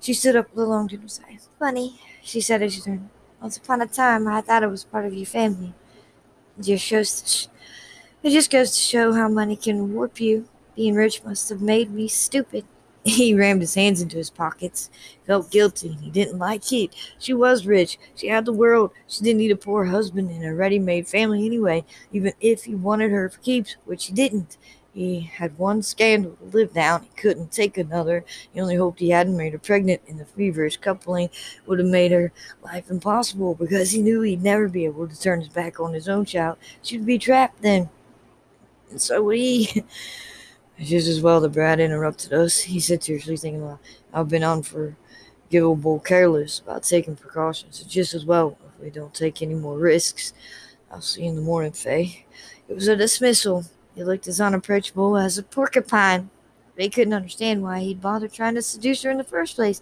She 0.00 0.14
stood 0.14 0.36
up 0.36 0.50
with 0.54 0.64
a 0.64 0.68
long, 0.68 0.88
gentle 0.88 1.08
sigh. 1.08 1.38
Funny, 1.58 2.00
she 2.22 2.40
said 2.40 2.62
as 2.62 2.74
she 2.74 2.80
turned. 2.82 3.10
Once 3.40 3.56
upon 3.56 3.82
a 3.82 3.86
time, 3.86 4.28
I 4.28 4.40
thought 4.40 4.62
it 4.62 4.68
was 4.70 4.84
part 4.84 5.06
of 5.06 5.14
your 5.14 5.26
family. 5.26 5.74
It 6.58 6.64
just 6.64 6.84
shows. 6.84 7.24
Sh- 7.26 7.46
it 8.22 8.30
just 8.30 8.50
goes 8.50 8.72
to 8.72 8.80
show 8.80 9.12
how 9.14 9.28
money 9.28 9.56
can 9.56 9.94
warp 9.94 10.20
you. 10.20 10.48
Being 10.76 10.94
rich 10.94 11.24
must 11.24 11.48
have 11.50 11.62
made 11.62 11.90
me 11.92 12.08
stupid. 12.08 12.64
He 13.04 13.34
rammed 13.34 13.60
his 13.60 13.74
hands 13.74 14.00
into 14.00 14.16
his 14.16 14.30
pockets, 14.30 14.88
felt 15.26 15.50
guilty. 15.50 15.98
He 16.00 16.10
didn't 16.10 16.38
like 16.38 16.72
it. 16.72 16.94
She 17.18 17.34
was 17.34 17.66
rich. 17.66 17.98
She 18.14 18.28
had 18.28 18.44
the 18.44 18.52
world. 18.52 18.92
She 19.08 19.24
didn't 19.24 19.38
need 19.38 19.50
a 19.50 19.56
poor 19.56 19.86
husband 19.86 20.30
and 20.30 20.44
a 20.44 20.54
ready 20.54 20.78
made 20.78 21.08
family 21.08 21.44
anyway, 21.44 21.84
even 22.12 22.32
if 22.40 22.64
he 22.64 22.76
wanted 22.76 23.10
her 23.10 23.28
for 23.28 23.40
keeps, 23.40 23.76
which 23.86 24.06
he 24.06 24.12
didn't. 24.12 24.56
He 24.94 25.20
had 25.20 25.58
one 25.58 25.82
scandal 25.82 26.36
to 26.36 26.56
live 26.56 26.74
down. 26.74 27.02
He 27.02 27.08
couldn't 27.16 27.50
take 27.50 27.78
another. 27.78 28.24
He 28.52 28.60
only 28.60 28.76
hoped 28.76 29.00
he 29.00 29.08
hadn't 29.10 29.36
made 29.36 29.52
her 29.54 29.58
pregnant, 29.58 30.02
and 30.06 30.20
the 30.20 30.26
feverish 30.26 30.76
coupling 30.76 31.30
would 31.66 31.78
have 31.78 31.88
made 31.88 32.12
her 32.12 32.30
life 32.62 32.90
impossible 32.90 33.54
because 33.54 33.90
he 33.90 34.02
knew 34.02 34.20
he'd 34.20 34.42
never 34.42 34.68
be 34.68 34.84
able 34.84 35.08
to 35.08 35.18
turn 35.20 35.40
his 35.40 35.48
back 35.48 35.80
on 35.80 35.94
his 35.94 36.08
own 36.08 36.26
child. 36.26 36.58
She'd 36.82 37.06
be 37.06 37.18
trapped 37.18 37.62
then. 37.62 37.88
And 38.90 39.00
so 39.00 39.22
would 39.24 39.38
he. 39.38 39.82
Just 40.82 41.06
as 41.06 41.20
well 41.20 41.40
that 41.40 41.50
Brad 41.52 41.78
interrupted 41.78 42.32
us. 42.32 42.60
He 42.60 42.80
said 42.80 43.00
tearfully, 43.00 43.36
thinking, 43.36 43.78
I've 44.12 44.28
been 44.28 44.42
unforgivable 44.42 46.00
careless 46.00 46.58
about 46.58 46.82
taking 46.82 47.14
precautions. 47.14 47.80
It's 47.80 47.92
just 47.92 48.14
as 48.14 48.24
well 48.24 48.58
if 48.66 48.82
we 48.82 48.90
don't 48.90 49.14
take 49.14 49.42
any 49.42 49.54
more 49.54 49.78
risks. 49.78 50.32
I'll 50.90 51.00
see 51.00 51.22
you 51.22 51.28
in 51.28 51.36
the 51.36 51.42
morning, 51.42 51.72
Faye. 51.72 52.26
It 52.68 52.74
was 52.74 52.88
a 52.88 52.96
dismissal. 52.96 53.64
He 53.94 54.02
looked 54.02 54.26
as 54.26 54.40
unapproachable 54.40 55.16
as 55.16 55.38
a 55.38 55.44
porcupine. 55.44 56.30
They 56.74 56.88
couldn't 56.88 57.14
understand 57.14 57.62
why 57.62 57.80
he'd 57.80 58.00
bothered 58.00 58.32
trying 58.32 58.56
to 58.56 58.62
seduce 58.62 59.02
her 59.02 59.10
in 59.10 59.18
the 59.18 59.24
first 59.24 59.54
place. 59.54 59.80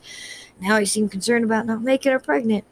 Now 0.61 0.79
he 0.79 0.85
seemed 0.85 1.13
concerned 1.13 1.45
about 1.45 1.65
not 1.67 1.83
making 1.83 2.13
her 2.13 2.19
pregnant. 2.19 2.65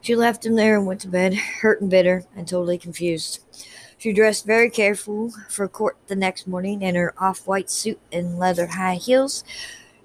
She 0.00 0.14
left 0.14 0.46
him 0.46 0.54
there 0.54 0.76
and 0.76 0.86
went 0.86 1.00
to 1.00 1.08
bed, 1.08 1.34
hurt 1.34 1.80
and 1.80 1.90
bitter 1.90 2.24
and 2.36 2.46
totally 2.46 2.78
confused. 2.78 3.40
She 4.04 4.12
dressed 4.12 4.44
very 4.44 4.68
careful 4.68 5.32
for 5.48 5.66
court 5.66 5.96
the 6.08 6.14
next 6.14 6.46
morning 6.46 6.82
in 6.82 6.94
her 6.94 7.14
off 7.16 7.46
white 7.46 7.70
suit 7.70 7.98
and 8.12 8.38
leather 8.38 8.66
high 8.66 8.96
heels. 8.96 9.44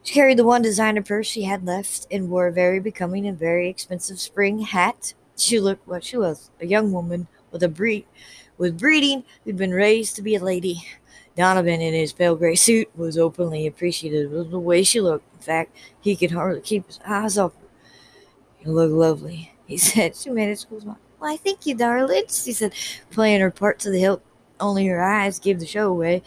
She 0.04 0.14
carried 0.14 0.38
the 0.38 0.46
one 0.46 0.62
designer 0.62 1.02
purse 1.02 1.28
she 1.28 1.44
had 1.44 1.66
left 1.66 2.08
and 2.10 2.30
wore 2.30 2.48
a 2.48 2.52
very 2.54 2.80
becoming 2.80 3.28
and 3.28 3.38
very 3.38 3.68
expensive 3.68 4.22
spring 4.22 4.60
hat. 4.60 5.16
She 5.38 5.60
looked 5.60 5.86
what 5.86 6.06
she 6.06 6.16
was 6.16 6.50
a 6.62 6.66
young 6.66 6.94
woman 6.94 7.28
with 7.52 7.62
a 7.62 7.68
breed, 7.68 8.06
with 8.58 8.80
breeding 8.80 9.26
who'd 9.44 9.58
been 9.58 9.74
raised 9.74 10.16
to 10.16 10.22
be 10.22 10.36
a 10.36 10.42
lady. 10.42 10.82
Donovan, 11.36 11.82
in 11.82 11.94
his 11.94 12.14
pale 12.14 12.38
gray 12.38 12.56
suit, 12.56 12.90
was 12.96 13.18
openly 13.18 13.68
appreciative 13.68 14.32
of 14.32 14.50
the 14.50 14.60
way 14.60 14.82
she 14.82 15.02
looked. 15.02 15.26
In 15.34 15.42
fact, 15.42 15.76
he 16.00 16.16
could 16.16 16.32
hardly 16.32 16.62
keep 16.62 16.88
his 16.88 17.02
eyes 17.06 17.38
off 17.38 17.52
her. 17.56 17.68
You 18.64 18.72
look 18.72 18.94
lovely, 18.94 19.52
he 19.66 19.76
said. 19.90 20.16
She 20.16 20.30
made 20.30 20.52
a 20.52 20.56
school 20.56 20.80
smile. 20.80 21.00
Why, 21.20 21.36
thank 21.36 21.66
you, 21.66 21.76
darling, 21.76 22.24
she 22.30 22.54
said, 22.54 22.74
playing 23.12 23.42
her 23.42 23.52
part 23.52 23.80
to 23.80 23.90
the 23.90 24.00
hilt. 24.00 24.22
Only 24.60 24.88
her 24.88 25.04
eyes 25.04 25.40
gave 25.40 25.60
the 25.60 25.66
show 25.66 25.90
away, 25.90 26.22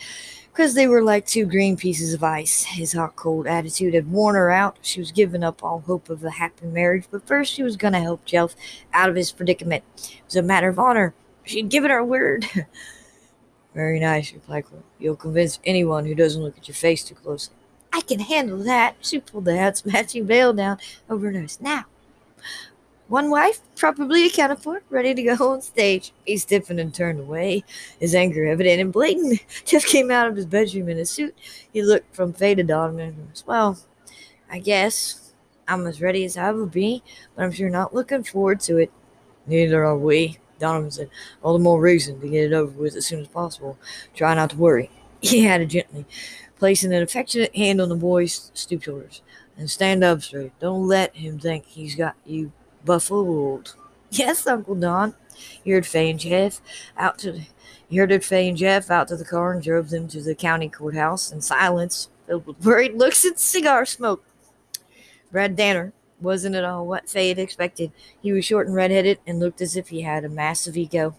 because 0.52 0.74
they 0.74 0.86
were 0.86 1.02
like 1.02 1.26
two 1.26 1.46
green 1.46 1.76
pieces 1.76 2.12
of 2.12 2.22
ice. 2.22 2.64
His 2.64 2.92
hot, 2.92 3.16
cold 3.16 3.46
attitude 3.46 3.94
had 3.94 4.12
worn 4.12 4.34
her 4.34 4.50
out. 4.50 4.78
She 4.82 5.00
was 5.00 5.10
giving 5.10 5.42
up 5.42 5.62
all 5.62 5.80
hope 5.80 6.10
of 6.10 6.24
a 6.24 6.30
happy 6.30 6.66
marriage, 6.66 7.06
but 7.10 7.26
first 7.26 7.52
she 7.52 7.62
was 7.62 7.76
going 7.76 7.94
to 7.94 8.00
help 8.00 8.24
Jeff 8.26 8.54
out 8.92 9.08
of 9.08 9.16
his 9.16 9.32
predicament. 9.32 9.82
It 9.96 10.22
was 10.26 10.36
a 10.36 10.42
matter 10.42 10.68
of 10.68 10.78
honor. 10.78 11.14
She'd 11.44 11.70
given 11.70 11.90
her 11.90 12.04
word. 12.04 12.46
Very 13.74 13.98
nice, 13.98 14.32
replied 14.32 14.66
Chloe. 14.66 14.82
You'll 14.98 15.16
convince 15.16 15.58
anyone 15.64 16.04
who 16.04 16.14
doesn't 16.14 16.42
look 16.42 16.58
at 16.58 16.68
your 16.68 16.74
face 16.74 17.02
too 17.02 17.14
closely. 17.14 17.54
I 17.92 18.02
can 18.02 18.20
handle 18.20 18.58
that. 18.58 18.96
She 19.00 19.20
pulled 19.20 19.46
the 19.46 19.56
hat's 19.56 19.84
matching 19.86 20.26
veil 20.26 20.52
down 20.52 20.78
over 21.08 21.26
her 21.26 21.32
nose. 21.32 21.58
Now, 21.60 21.86
one 23.12 23.28
wife, 23.28 23.60
probably 23.76 24.24
accounted 24.24 24.58
for, 24.58 24.80
ready 24.88 25.12
to 25.12 25.22
go 25.22 25.52
on 25.52 25.60
stage. 25.60 26.14
He 26.24 26.38
stiffened 26.38 26.80
and 26.80 26.94
turned 26.94 27.20
away, 27.20 27.62
his 28.00 28.14
anger 28.14 28.46
evident 28.46 28.80
and 28.80 28.90
blatant. 28.90 29.44
Jeff 29.66 29.84
came 29.84 30.10
out 30.10 30.28
of 30.28 30.36
his 30.36 30.46
bedroom 30.46 30.88
in 30.88 30.96
a 30.98 31.04
suit. 31.04 31.36
He 31.74 31.82
looked 31.82 32.16
from 32.16 32.32
Faye 32.32 32.54
to 32.54 32.62
Donovan. 32.62 33.28
Well, 33.44 33.78
I 34.50 34.60
guess 34.60 35.34
I'm 35.68 35.86
as 35.86 36.00
ready 36.00 36.24
as 36.24 36.38
I 36.38 36.48
ever 36.48 36.64
be, 36.64 37.02
but 37.36 37.44
I'm 37.44 37.52
sure 37.52 37.68
not 37.68 37.94
looking 37.94 38.24
forward 38.24 38.60
to 38.60 38.78
it. 38.78 38.90
Neither 39.46 39.84
are 39.84 39.98
we, 39.98 40.38
Donovan 40.58 40.90
said. 40.90 41.10
All 41.42 41.52
the 41.52 41.58
more 41.58 41.82
reason 41.82 42.18
to 42.18 42.28
get 42.30 42.44
it 42.44 42.54
over 42.54 42.72
with 42.72 42.96
as 42.96 43.04
soon 43.04 43.20
as 43.20 43.28
possible. 43.28 43.76
Try 44.14 44.32
not 44.32 44.48
to 44.50 44.56
worry, 44.56 44.90
he 45.20 45.46
added 45.46 45.68
gently, 45.68 46.06
placing 46.58 46.94
an 46.94 47.02
affectionate 47.02 47.54
hand 47.54 47.78
on 47.78 47.90
the 47.90 47.94
boy's 47.94 48.50
stooped 48.54 48.84
shoulders. 48.84 49.20
And 49.58 49.70
stand 49.70 50.02
up 50.02 50.22
straight. 50.22 50.58
Don't 50.60 50.88
let 50.88 51.14
him 51.14 51.38
think 51.38 51.66
he's 51.66 51.94
got 51.94 52.16
you 52.24 52.52
befooled. 52.84 53.74
Yes, 54.10 54.46
Uncle 54.46 54.74
Don. 54.74 55.14
Heard 55.66 55.86
and 55.94 56.18
Jeff 56.18 56.60
out 56.96 57.18
to 57.20 57.40
Faye 58.24 58.48
and 58.48 58.56
Jeff 58.56 58.90
out 58.90 59.08
to 59.08 59.16
the 59.16 59.24
car 59.24 59.52
and 59.52 59.62
drove 59.62 59.90
them 59.90 60.08
to 60.08 60.22
the 60.22 60.34
county 60.34 60.68
courthouse 60.68 61.32
in 61.32 61.40
silence, 61.40 62.08
filled 62.26 62.46
with 62.46 62.64
worried 62.64 62.94
looks 62.94 63.24
and 63.24 63.38
cigar 63.38 63.84
smoke. 63.86 64.24
Brad 65.30 65.56
Danner 65.56 65.92
wasn't 66.20 66.54
at 66.54 66.64
all 66.64 66.86
what 66.86 67.08
Faye 67.08 67.28
had 67.28 67.38
expected. 67.38 67.90
He 68.22 68.32
was 68.32 68.44
short 68.44 68.66
and 68.66 68.76
redheaded 68.76 69.18
and 69.26 69.40
looked 69.40 69.60
as 69.60 69.76
if 69.76 69.88
he 69.88 70.02
had 70.02 70.24
a 70.24 70.28
massive 70.28 70.76
ego. 70.76 71.16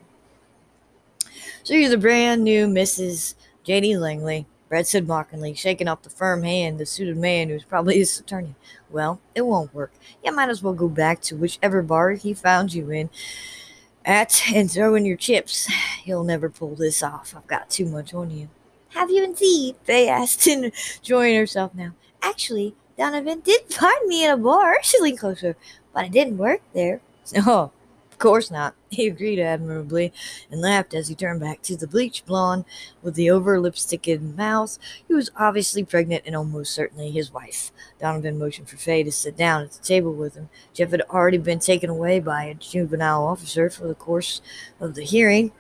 So 1.64 1.74
you're 1.74 1.90
the 1.90 1.98
brand 1.98 2.44
new 2.44 2.68
Mrs. 2.68 3.36
J.D. 3.64 3.98
Langley, 3.98 4.46
Brad 4.74 4.88
said 4.88 5.08
mockingly, 5.08 5.54
shaking 5.54 5.88
off 5.88 6.02
the 6.02 6.10
firm 6.10 6.42
hand 6.42 6.80
the 6.80 6.88
suited 6.88 7.16
man 7.16 7.48
who 7.48 7.54
was 7.54 7.64
probably 7.64 8.00
his 8.00 8.20
attorney. 8.20 8.56
Well, 8.90 9.22
it 9.36 9.46
won't 9.46 9.72
work. 9.72 9.92
You 10.26 10.36
might 10.36 10.50
as 10.50 10.64
well 10.64 10.74
go 10.74 10.90
back 10.90 11.22
to 11.22 11.36
whichever 11.36 11.84
bar 11.84 12.14
he 12.14 12.34
found 12.34 12.74
you 12.74 12.90
in 12.90 13.12
at 14.04 14.42
and 14.52 14.72
throw 14.72 14.96
in 14.96 15.06
your 15.06 15.16
chips. 15.16 15.68
He'll 16.02 16.24
never 16.24 16.50
pull 16.50 16.74
this 16.74 17.04
off. 17.04 17.36
I've 17.38 17.46
got 17.46 17.70
too 17.70 17.86
much 17.86 18.16
on 18.16 18.32
you. 18.32 18.50
Have 18.96 19.12
you 19.12 19.24
indeed? 19.24 19.76
Faye 19.84 20.10
asked, 20.10 20.48
enjoying 20.48 21.36
herself 21.36 21.76
now. 21.76 21.92
Actually, 22.24 22.74
Donovan 22.98 23.42
did 23.42 23.72
find 23.72 24.08
me 24.08 24.26
in 24.26 24.32
a 24.32 24.38
bar. 24.38 24.78
She 24.82 25.00
leaned 25.00 25.20
closer, 25.20 25.56
but 25.94 26.06
I 26.06 26.08
didn't 26.08 26.40
work 26.40 26.62
there. 26.74 27.00
Oh, 27.46 27.66
of 27.66 27.83
course 28.24 28.50
not. 28.50 28.74
He 28.90 29.08
agreed 29.08 29.40
admirably 29.40 30.14
and 30.52 30.62
laughed 30.62 30.94
as 30.94 31.08
he 31.08 31.16
turned 31.16 31.40
back 31.40 31.64
to 31.64 31.76
the 31.76 31.88
bleached 31.88 32.28
blonde 32.28 32.64
with 33.02 33.16
the 33.16 33.32
over 33.32 33.60
lipsticked 33.60 34.22
mouth, 34.22 34.78
who 35.08 35.16
was 35.16 35.32
obviously 35.36 35.84
pregnant 35.84 36.24
and 36.28 36.36
almost 36.36 36.74
certainly 36.74 37.10
his 37.10 37.34
wife. 37.34 37.72
Donovan 38.00 38.38
motioned 38.38 38.70
for 38.70 38.78
Faye 38.78 39.04
to 39.04 39.12
sit 39.12 39.36
down 39.36 39.64
at 39.64 39.72
the 39.72 39.84
table 39.84 40.14
with 40.14 40.36
him. 40.36 40.50
Jeff 40.76 40.92
had 40.92 41.02
already 41.02 41.40
been 41.40 41.58
taken 41.58 41.90
away 41.90 42.20
by 42.20 42.44
a 42.44 42.54
juvenile 42.54 43.26
officer 43.26 43.68
for 43.70 43.88
the 43.88 43.96
course 43.96 44.42
of 44.80 44.94
the 44.94 45.04
hearing. 45.04 45.52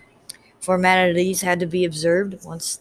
Formalities 0.59 1.41
had 1.41 1.59
to 1.59 1.65
be 1.65 1.83
observed. 1.83 2.45
Once 2.45 2.79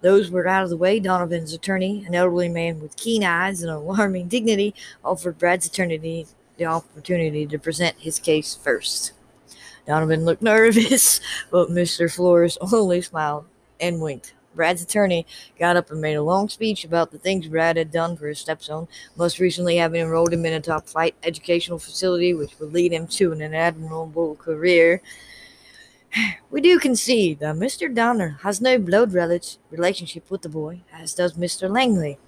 those 0.00 0.30
were 0.30 0.48
out 0.48 0.64
of 0.64 0.70
the 0.70 0.78
way, 0.78 0.98
Donovan's 0.98 1.52
attorney, 1.52 2.04
an 2.06 2.14
elderly 2.14 2.48
man 2.48 2.80
with 2.80 2.96
keen 2.96 3.22
eyes 3.22 3.62
and 3.62 3.70
alarming 3.70 4.28
dignity, 4.28 4.74
offered 5.04 5.38
Brad's 5.38 5.66
attorney 5.66 6.26
the 6.58 6.66
opportunity 6.66 7.46
to 7.46 7.58
present 7.58 7.96
his 7.98 8.18
case 8.18 8.54
first. 8.54 9.12
Donovan 9.86 10.24
looked 10.24 10.42
nervous, 10.54 11.20
but 11.50 11.70
Mr. 11.70 12.12
Flores 12.12 12.58
only 12.60 13.00
smiled 13.00 13.46
and 13.80 14.00
winked. 14.00 14.34
Brad's 14.54 14.82
attorney 14.82 15.24
got 15.58 15.76
up 15.76 15.90
and 15.90 16.00
made 16.00 16.14
a 16.14 16.22
long 16.22 16.48
speech 16.48 16.84
about 16.84 17.12
the 17.12 17.18
things 17.18 17.46
Brad 17.46 17.76
had 17.76 17.92
done 17.92 18.16
for 18.16 18.26
his 18.26 18.40
stepson, 18.40 18.88
most 19.16 19.38
recently 19.38 19.76
having 19.76 20.00
enrolled 20.00 20.32
him 20.32 20.44
in 20.44 20.52
a 20.52 20.60
top 20.60 20.86
flight 20.86 21.14
educational 21.22 21.78
facility 21.78 22.34
which 22.34 22.58
would 22.58 22.72
lead 22.72 22.92
him 22.92 23.06
to 23.06 23.32
an 23.32 23.54
admirable 23.54 24.34
career. 24.34 25.00
We 26.50 26.60
do 26.62 26.78
concede 26.78 27.40
that 27.40 27.56
Mr. 27.56 27.94
Donner 27.94 28.38
has 28.42 28.60
no 28.60 28.78
blood 28.78 29.12
relationship 29.12 30.30
with 30.30 30.42
the 30.42 30.48
boy, 30.48 30.80
as 30.92 31.14
does 31.14 31.34
Mr. 31.34 31.70
Langley. 31.70 32.18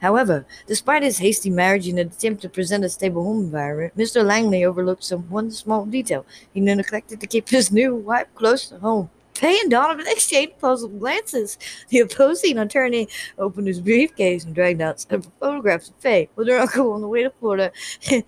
However, 0.00 0.46
despite 0.66 1.02
his 1.02 1.18
hasty 1.18 1.50
marriage 1.50 1.88
and 1.88 1.98
an 1.98 2.08
attempt 2.08 2.42
to 2.42 2.48
present 2.48 2.84
a 2.84 2.88
stable 2.88 3.24
home 3.24 3.40
environment, 3.40 3.96
Mr. 3.96 4.24
Langley 4.24 4.64
overlooked 4.64 5.04
some 5.04 5.28
one 5.30 5.50
small 5.50 5.86
detail. 5.86 6.24
He 6.52 6.60
neglected 6.60 7.20
to 7.20 7.26
keep 7.26 7.48
his 7.48 7.72
new 7.72 7.94
wife 7.94 8.28
close 8.34 8.68
to 8.68 8.78
home. 8.78 9.10
Faye 9.34 9.58
and 9.60 9.70
Donovan 9.70 10.06
exchanged 10.06 10.58
puzzled 10.60 11.00
glances. 11.00 11.58
The 11.88 12.00
opposing 12.00 12.58
attorney 12.58 13.08
opened 13.36 13.66
his 13.66 13.80
briefcase 13.80 14.44
and 14.44 14.54
dragged 14.54 14.80
out 14.80 15.00
several 15.00 15.32
photographs 15.40 15.88
of 15.88 15.96
Faye 15.96 16.28
with 16.36 16.48
her 16.48 16.58
uncle 16.58 16.92
on 16.92 17.00
the 17.00 17.08
way 17.08 17.24
to 17.24 17.30
Florida 17.30 17.72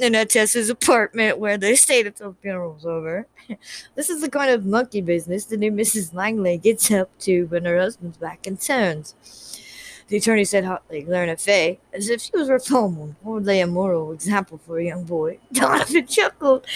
and 0.00 0.16
at 0.16 0.30
Tessa's 0.30 0.70
apartment 0.70 1.38
where 1.38 1.56
they 1.56 1.74
stayed 1.74 2.06
until 2.06 2.32
the 2.32 2.36
funeral 2.42 2.74
was 2.74 2.86
over. 2.86 3.26
this 3.94 4.10
is 4.10 4.20
the 4.20 4.30
kind 4.30 4.50
of 4.50 4.66
monkey 4.66 5.00
business 5.00 5.44
the 5.44 5.56
new 5.56 5.72
Mrs. 5.72 6.14
Langley 6.14 6.58
gets 6.58 6.90
up 6.90 7.10
to 7.20 7.44
when 7.46 7.64
her 7.64 7.78
husband's 7.78 8.18
back 8.18 8.46
and 8.46 8.60
turns. 8.60 9.14
The 10.08 10.18
attorney 10.18 10.44
said 10.44 10.64
hotly, 10.64 11.02
glaring 11.02 11.30
at 11.30 11.40
Faye, 11.40 11.80
as 11.92 12.08
if 12.08 12.20
she 12.20 12.30
was 12.36 12.48
her 12.48 12.60
foreman, 12.60 13.16
hardly 13.24 13.60
a 13.60 13.66
moral 13.66 14.12
example 14.12 14.58
for 14.58 14.78
a 14.78 14.84
young 14.84 15.04
boy. 15.04 15.38
Donovan 15.52 16.06
chuckled. 16.06 16.66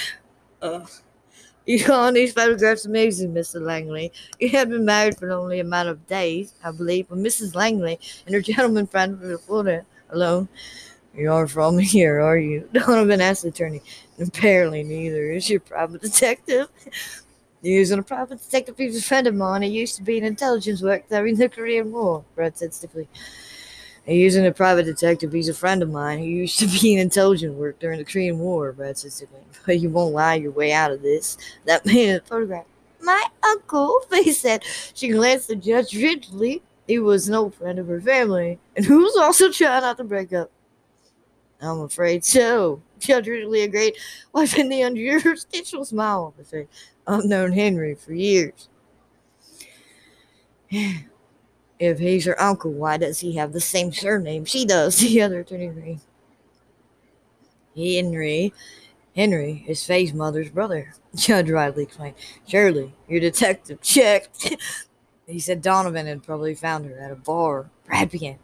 You 1.66 1.78
found 1.78 2.16
these 2.16 2.32
photographs 2.32 2.86
amazing, 2.86 3.32
Mr. 3.32 3.60
Langley. 3.60 4.10
You 4.40 4.48
had 4.48 4.70
been 4.70 4.84
married 4.84 5.16
for 5.16 5.30
only 5.30 5.60
a 5.60 5.64
matter 5.64 5.90
of 5.90 6.06
days, 6.08 6.54
I 6.64 6.72
believe, 6.72 7.08
when 7.08 7.22
Mrs. 7.22 7.54
Langley 7.54 8.00
and 8.26 8.34
her 8.34 8.40
gentleman 8.40 8.88
friend 8.88 9.20
were 9.20 9.84
alone. 10.10 10.48
You 11.14 11.32
are 11.32 11.46
from 11.46 11.78
here, 11.94 12.20
are 12.20 12.38
you? 12.38 12.68
Donovan 12.72 13.20
asked 13.20 13.42
the 13.42 13.48
attorney. 13.48 13.82
Apparently 14.20 14.82
neither 14.82 15.30
is 15.32 15.48
your 15.48 15.60
private 15.60 16.02
detective. 16.02 16.68
Using 17.62 17.98
a 17.98 18.02
private 18.02 18.40
detective, 18.42 18.78
he's 18.78 18.98
a 18.98 19.02
friend 19.02 19.26
of 19.26 19.34
mine. 19.34 19.62
He 19.62 19.68
used 19.68 19.96
to 19.96 20.02
be 20.02 20.16
in 20.16 20.24
intelligence 20.24 20.80
work 20.82 21.08
during 21.08 21.36
the 21.36 21.48
Korean 21.48 21.92
War, 21.92 22.24
Brad 22.34 22.56
said 22.56 22.72
stiffly. 22.72 23.06
Using 24.06 24.46
a 24.46 24.52
private 24.52 24.84
detective, 24.84 25.32
he's 25.32 25.50
a 25.50 25.54
friend 25.54 25.82
of 25.82 25.90
mine. 25.90 26.18
He 26.20 26.30
used 26.30 26.58
to 26.60 26.66
be 26.66 26.94
in 26.94 26.98
intelligence 26.98 27.54
work 27.54 27.78
during 27.78 27.98
the 27.98 28.04
Korean 28.04 28.38
War, 28.38 28.72
Brad 28.72 28.96
said 28.98 29.12
stiffly. 29.12 29.40
But 29.66 29.78
you 29.78 29.90
won't 29.90 30.14
lie 30.14 30.36
your 30.36 30.52
way 30.52 30.72
out 30.72 30.90
of 30.90 31.02
this. 31.02 31.36
That 31.66 31.84
man 31.84 31.96
in 31.96 32.14
the 32.14 32.20
photograph. 32.22 32.64
My 33.02 33.22
uncle, 33.42 34.00
they 34.10 34.32
said. 34.32 34.64
She 34.94 35.08
glanced 35.08 35.50
at 35.50 35.60
Judge 35.60 35.94
Ridgely. 35.94 36.62
He 36.86 36.98
was 36.98 37.28
an 37.28 37.34
old 37.34 37.54
friend 37.54 37.78
of 37.78 37.88
her 37.88 38.00
family, 38.00 38.58
and 38.74 38.84
who 38.84 39.02
was 39.02 39.16
also 39.16 39.52
trying 39.52 39.82
not 39.82 39.98
to 39.98 40.04
break 40.04 40.32
up. 40.32 40.50
I'm 41.62 41.80
afraid 41.80 42.24
so. 42.24 42.82
Judge 42.98 43.26
Ridgely 43.26 43.62
agreed, 43.62 43.96
wiping 44.32 44.68
the 44.68 44.80
unjurisdictional 44.80 45.86
smile 45.86 46.24
off 46.24 46.36
his 46.36 46.50
face. 46.50 46.66
I've 47.06 47.24
known 47.24 47.52
Henry 47.52 47.94
for 47.94 48.12
years. 48.12 48.68
if 50.70 51.98
he's 51.98 52.26
her 52.26 52.40
uncle, 52.40 52.72
why 52.72 52.96
does 52.96 53.20
he 53.20 53.36
have 53.36 53.52
the 53.52 53.60
same 53.60 53.92
surname 53.92 54.44
she 54.44 54.64
does? 54.64 54.98
The 55.00 55.22
other 55.22 55.40
attorney. 55.40 56.00
Henry. 57.76 58.52
Henry 59.16 59.64
is 59.66 59.84
Faye's 59.84 60.14
mother's 60.14 60.50
brother. 60.50 60.94
Judge 61.14 61.50
Riley 61.50 61.84
explained. 61.84 62.14
Surely, 62.46 62.94
your 63.08 63.20
detective 63.20 63.80
checked. 63.80 64.54
he 65.26 65.40
said 65.40 65.62
Donovan 65.62 66.06
had 66.06 66.22
probably 66.22 66.54
found 66.54 66.86
her 66.86 66.98
at 66.98 67.10
a 67.10 67.16
bar. 67.16 67.70
Brad 67.86 68.10
began. 68.10 68.38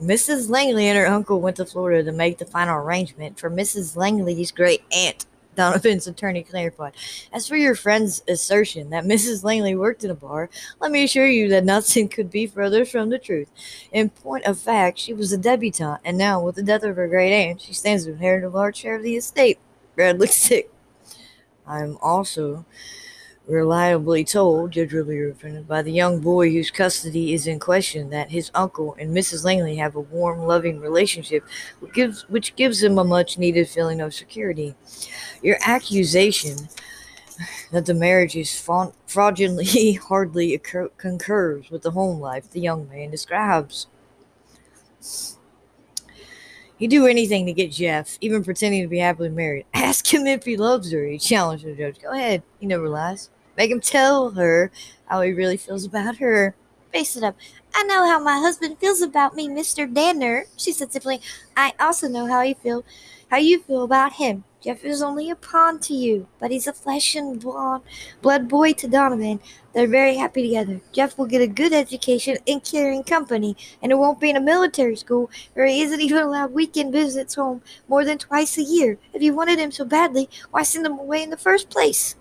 Mrs. 0.00 0.50
Langley 0.50 0.88
and 0.88 0.98
her 0.98 1.06
uncle 1.06 1.40
went 1.40 1.56
to 1.56 1.64
Florida 1.64 2.02
to 2.04 2.12
make 2.12 2.38
the 2.38 2.44
final 2.44 2.78
arrangement 2.78 3.38
for 3.38 3.50
Mrs. 3.50 3.96
Langley's 3.96 4.50
great 4.50 4.82
aunt. 4.92 5.26
Donovan's 5.54 6.06
attorney 6.06 6.42
clarified. 6.42 6.94
As 7.32 7.46
for 7.46 7.56
your 7.56 7.74
friend's 7.74 8.22
assertion 8.28 8.90
that 8.90 9.04
Mrs. 9.04 9.44
Langley 9.44 9.74
worked 9.74 10.04
in 10.04 10.10
a 10.10 10.14
bar, 10.14 10.50
let 10.80 10.90
me 10.90 11.04
assure 11.04 11.28
you 11.28 11.48
that 11.48 11.64
nothing 11.64 12.08
could 12.08 12.30
be 12.30 12.46
further 12.46 12.84
from 12.84 13.10
the 13.10 13.18
truth. 13.18 13.48
In 13.92 14.10
point 14.10 14.44
of 14.44 14.58
fact, 14.58 14.98
she 14.98 15.12
was 15.12 15.32
a 15.32 15.38
debutante, 15.38 16.00
and 16.04 16.18
now, 16.18 16.40
with 16.40 16.56
the 16.56 16.62
death 16.62 16.82
of 16.82 16.96
her 16.96 17.08
great 17.08 17.32
aunt, 17.32 17.60
she 17.60 17.72
stands 17.72 18.04
to 18.04 18.12
inherit 18.12 18.44
a 18.44 18.48
large 18.48 18.76
share 18.76 18.96
of 18.96 19.02
the 19.02 19.16
estate. 19.16 19.58
Brad 19.94 20.18
looks 20.18 20.34
sick. 20.34 20.70
I'm 21.66 21.96
also 22.02 22.64
reliably 23.46 24.24
told, 24.24 24.72
Judge 24.72 24.92
Ridgely 24.92 25.62
by 25.62 25.82
the 25.82 25.92
young 25.92 26.20
boy 26.20 26.50
whose 26.50 26.70
custody 26.70 27.34
is 27.34 27.46
in 27.46 27.58
question 27.58 28.10
that 28.10 28.30
his 28.30 28.50
uncle 28.54 28.96
and 28.98 29.14
Mrs. 29.14 29.44
Langley 29.44 29.76
have 29.76 29.96
a 29.96 30.00
warm, 30.00 30.40
loving 30.40 30.80
relationship, 30.80 31.44
which 31.80 31.92
gives, 31.92 32.28
which 32.28 32.56
gives 32.56 32.82
him 32.82 32.98
a 32.98 33.04
much 33.04 33.38
needed 33.38 33.68
feeling 33.68 34.00
of 34.00 34.14
security. 34.14 34.74
Your 35.42 35.58
accusation 35.66 36.56
that 37.70 37.86
the 37.86 37.94
marriage 37.94 38.36
is 38.36 38.68
fraudulently 39.06 39.92
hardly 40.08 40.60
concurs 40.96 41.70
with 41.70 41.82
the 41.82 41.90
home 41.90 42.20
life 42.20 42.50
the 42.50 42.60
young 42.60 42.88
man 42.88 43.10
describes. 43.10 43.88
He'd 46.76 46.90
do 46.90 47.06
anything 47.06 47.46
to 47.46 47.52
get 47.52 47.72
Jeff, 47.72 48.18
even 48.20 48.42
pretending 48.42 48.82
to 48.82 48.88
be 48.88 48.98
happily 48.98 49.28
married. 49.28 49.66
Ask 49.74 50.12
him 50.12 50.26
if 50.26 50.44
he 50.44 50.56
loves 50.56 50.90
her, 50.92 51.04
he 51.04 51.18
challenged 51.18 51.64
the 51.64 51.74
judge. 51.74 52.00
Go 52.00 52.10
ahead, 52.10 52.42
he 52.58 52.66
never 52.66 52.88
lies. 52.88 53.30
Make 53.56 53.70
him 53.70 53.80
tell 53.80 54.30
her 54.32 54.70
how 55.06 55.20
he 55.22 55.32
really 55.32 55.56
feels 55.56 55.84
about 55.84 56.16
her. 56.16 56.54
Face 56.92 57.16
it 57.16 57.24
up. 57.24 57.36
I 57.74 57.82
know 57.84 58.08
how 58.08 58.20
my 58.20 58.38
husband 58.38 58.78
feels 58.78 59.02
about 59.02 59.34
me, 59.34 59.48
Mr. 59.48 59.92
Danner, 59.92 60.44
she 60.56 60.72
said 60.72 60.92
simply. 60.92 61.20
I 61.56 61.72
also 61.80 62.08
know 62.08 62.26
how 62.26 62.42
you 62.42 62.54
feel 62.54 62.84
how 63.30 63.38
you 63.38 63.60
feel 63.60 63.82
about 63.82 64.14
him. 64.14 64.44
Jeff 64.60 64.84
is 64.84 65.02
only 65.02 65.28
a 65.28 65.36
pawn 65.36 65.78
to 65.80 65.92
you, 65.92 66.26
but 66.38 66.50
he's 66.50 66.66
a 66.66 66.72
flesh 66.72 67.14
and 67.16 67.40
blood, 67.40 67.82
blood 68.22 68.48
boy 68.48 68.72
to 68.72 68.88
Donovan. 68.88 69.40
They're 69.74 69.88
very 69.88 70.16
happy 70.16 70.42
together. 70.42 70.80
Jeff 70.92 71.18
will 71.18 71.26
get 71.26 71.42
a 71.42 71.46
good 71.46 71.72
education 71.72 72.38
in 72.46 72.60
caring 72.60 73.02
company, 73.02 73.56
and 73.82 73.92
it 73.92 73.96
won't 73.96 74.20
be 74.20 74.30
in 74.30 74.36
a 74.36 74.40
military 74.40 74.96
school 74.96 75.30
where 75.52 75.66
he 75.66 75.82
isn't 75.82 76.00
even 76.00 76.22
allowed 76.22 76.52
weekend 76.52 76.92
visits 76.92 77.34
home 77.34 77.60
more 77.88 78.04
than 78.04 78.18
twice 78.18 78.56
a 78.56 78.62
year. 78.62 78.98
If 79.12 79.20
you 79.20 79.34
wanted 79.34 79.58
him 79.58 79.72
so 79.72 79.84
badly, 79.84 80.30
why 80.50 80.62
send 80.62 80.86
him 80.86 80.98
away 80.98 81.22
in 81.22 81.30
the 81.30 81.36
first 81.36 81.68
place? 81.68 82.16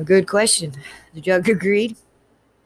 A 0.00 0.04
good 0.04 0.26
question. 0.26 0.72
The 1.12 1.20
judge 1.20 1.46
agreed. 1.50 1.94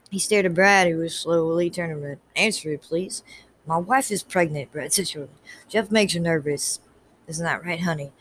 He 0.08 0.20
stared 0.20 0.46
at 0.46 0.54
Brad, 0.54 0.86
who 0.86 0.98
was 0.98 1.18
slowly 1.18 1.68
turning 1.68 2.00
red. 2.00 2.20
Answer 2.36 2.70
it, 2.70 2.82
please. 2.82 3.24
My 3.66 3.76
wife 3.76 4.12
is 4.12 4.22
pregnant, 4.22 4.70
Brad 4.70 4.92
said 4.92 5.08
shortly. 5.08 5.34
Jeff 5.68 5.90
makes 5.90 6.14
her 6.14 6.20
nervous. 6.20 6.78
Isn't 7.26 7.44
that 7.44 7.64
right, 7.64 7.80
honey? 7.80 8.12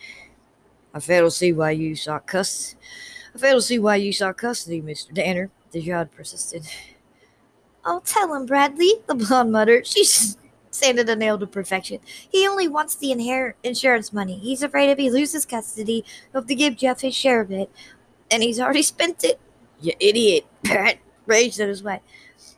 I 0.96 1.00
fail 1.00 1.26
to 1.26 1.32
see 1.32 1.54
why 1.54 1.72
you 1.72 1.96
sought 1.96 2.26
custody. 2.26 2.80
I 3.36 3.38
fail 3.38 3.58
to 3.58 3.62
see 3.62 3.78
why 3.78 3.98
you 3.98 4.12
sought 4.12 4.38
custody, 4.38 4.82
Mr. 4.82 5.14
Danner. 5.14 5.52
The 5.70 5.82
judge 5.84 6.10
persisted. 6.10 6.64
Oh, 7.86 8.02
tell 8.04 8.34
him, 8.34 8.48
Bradley, 8.48 8.94
the 9.06 9.14
blonde 9.14 9.52
muttered. 9.52 9.86
She's 9.86 10.38
sanded 10.72 11.08
a 11.08 11.16
nail 11.16 11.38
to 11.38 11.46
perfection. 11.46 12.00
He 12.04 12.48
only 12.48 12.68
wants 12.68 12.96
the 12.96 13.12
inher- 13.12 13.54
insurance 13.64 14.12
money. 14.12 14.40
He's 14.40 14.64
afraid 14.64 14.90
if 14.90 14.98
he 14.98 15.12
loses 15.12 15.46
custody, 15.46 16.04
he'll 16.32 16.42
have 16.42 16.48
to 16.48 16.56
give 16.56 16.78
Jeff 16.78 17.02
his 17.02 17.14
share 17.14 17.42
of 17.42 17.52
it 17.52 17.70
and 18.34 18.42
he's 18.42 18.60
already 18.60 18.82
spent 18.82 19.24
it. 19.24 19.40
You 19.80 19.94
idiot. 20.00 20.46
Pat 20.64 20.98
raged 21.28 21.60
at 21.60 21.70
his 21.70 21.84
wife. 21.84 22.02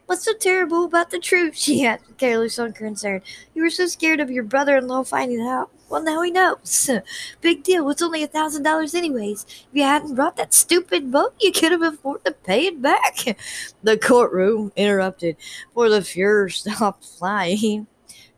What's 0.05 0.23
so 0.23 0.33
terrible 0.33 0.85
about 0.85 1.11
the 1.11 1.19
truth? 1.19 1.55
She 1.65 1.85
asked, 1.85 2.17
careless 2.17 2.57
unconcerned. 2.57 3.23
You 3.53 3.63
were 3.63 3.69
so 3.69 3.87
scared 3.87 4.21
of 4.21 4.31
your 4.31 4.43
brother 4.43 4.77
in 4.77 4.87
law 4.87 5.03
finding 5.03 5.41
out. 5.41 5.69
Well, 5.89 6.01
now 6.01 6.21
he 6.21 6.31
knows. 6.31 6.89
Big 7.41 7.63
deal. 7.63 7.89
It's 7.89 8.01
only 8.01 8.23
a 8.23 8.27
thousand 8.27 8.63
dollars, 8.63 8.95
anyways. 8.95 9.43
If 9.43 9.67
you 9.73 9.83
hadn't 9.83 10.15
brought 10.15 10.37
that 10.37 10.53
stupid 10.53 11.11
boat, 11.11 11.33
you 11.41 11.51
could 11.51 11.73
have 11.73 11.81
afforded 11.81 12.25
to 12.25 12.31
pay 12.31 12.67
it 12.67 12.81
back. 12.81 13.37
the 13.83 13.97
courtroom 13.97 14.71
interrupted, 14.77 15.35
for 15.73 15.89
the 15.89 15.99
Fuhrer 15.99 16.51
stopped 16.51 17.03
flying. 17.03 17.87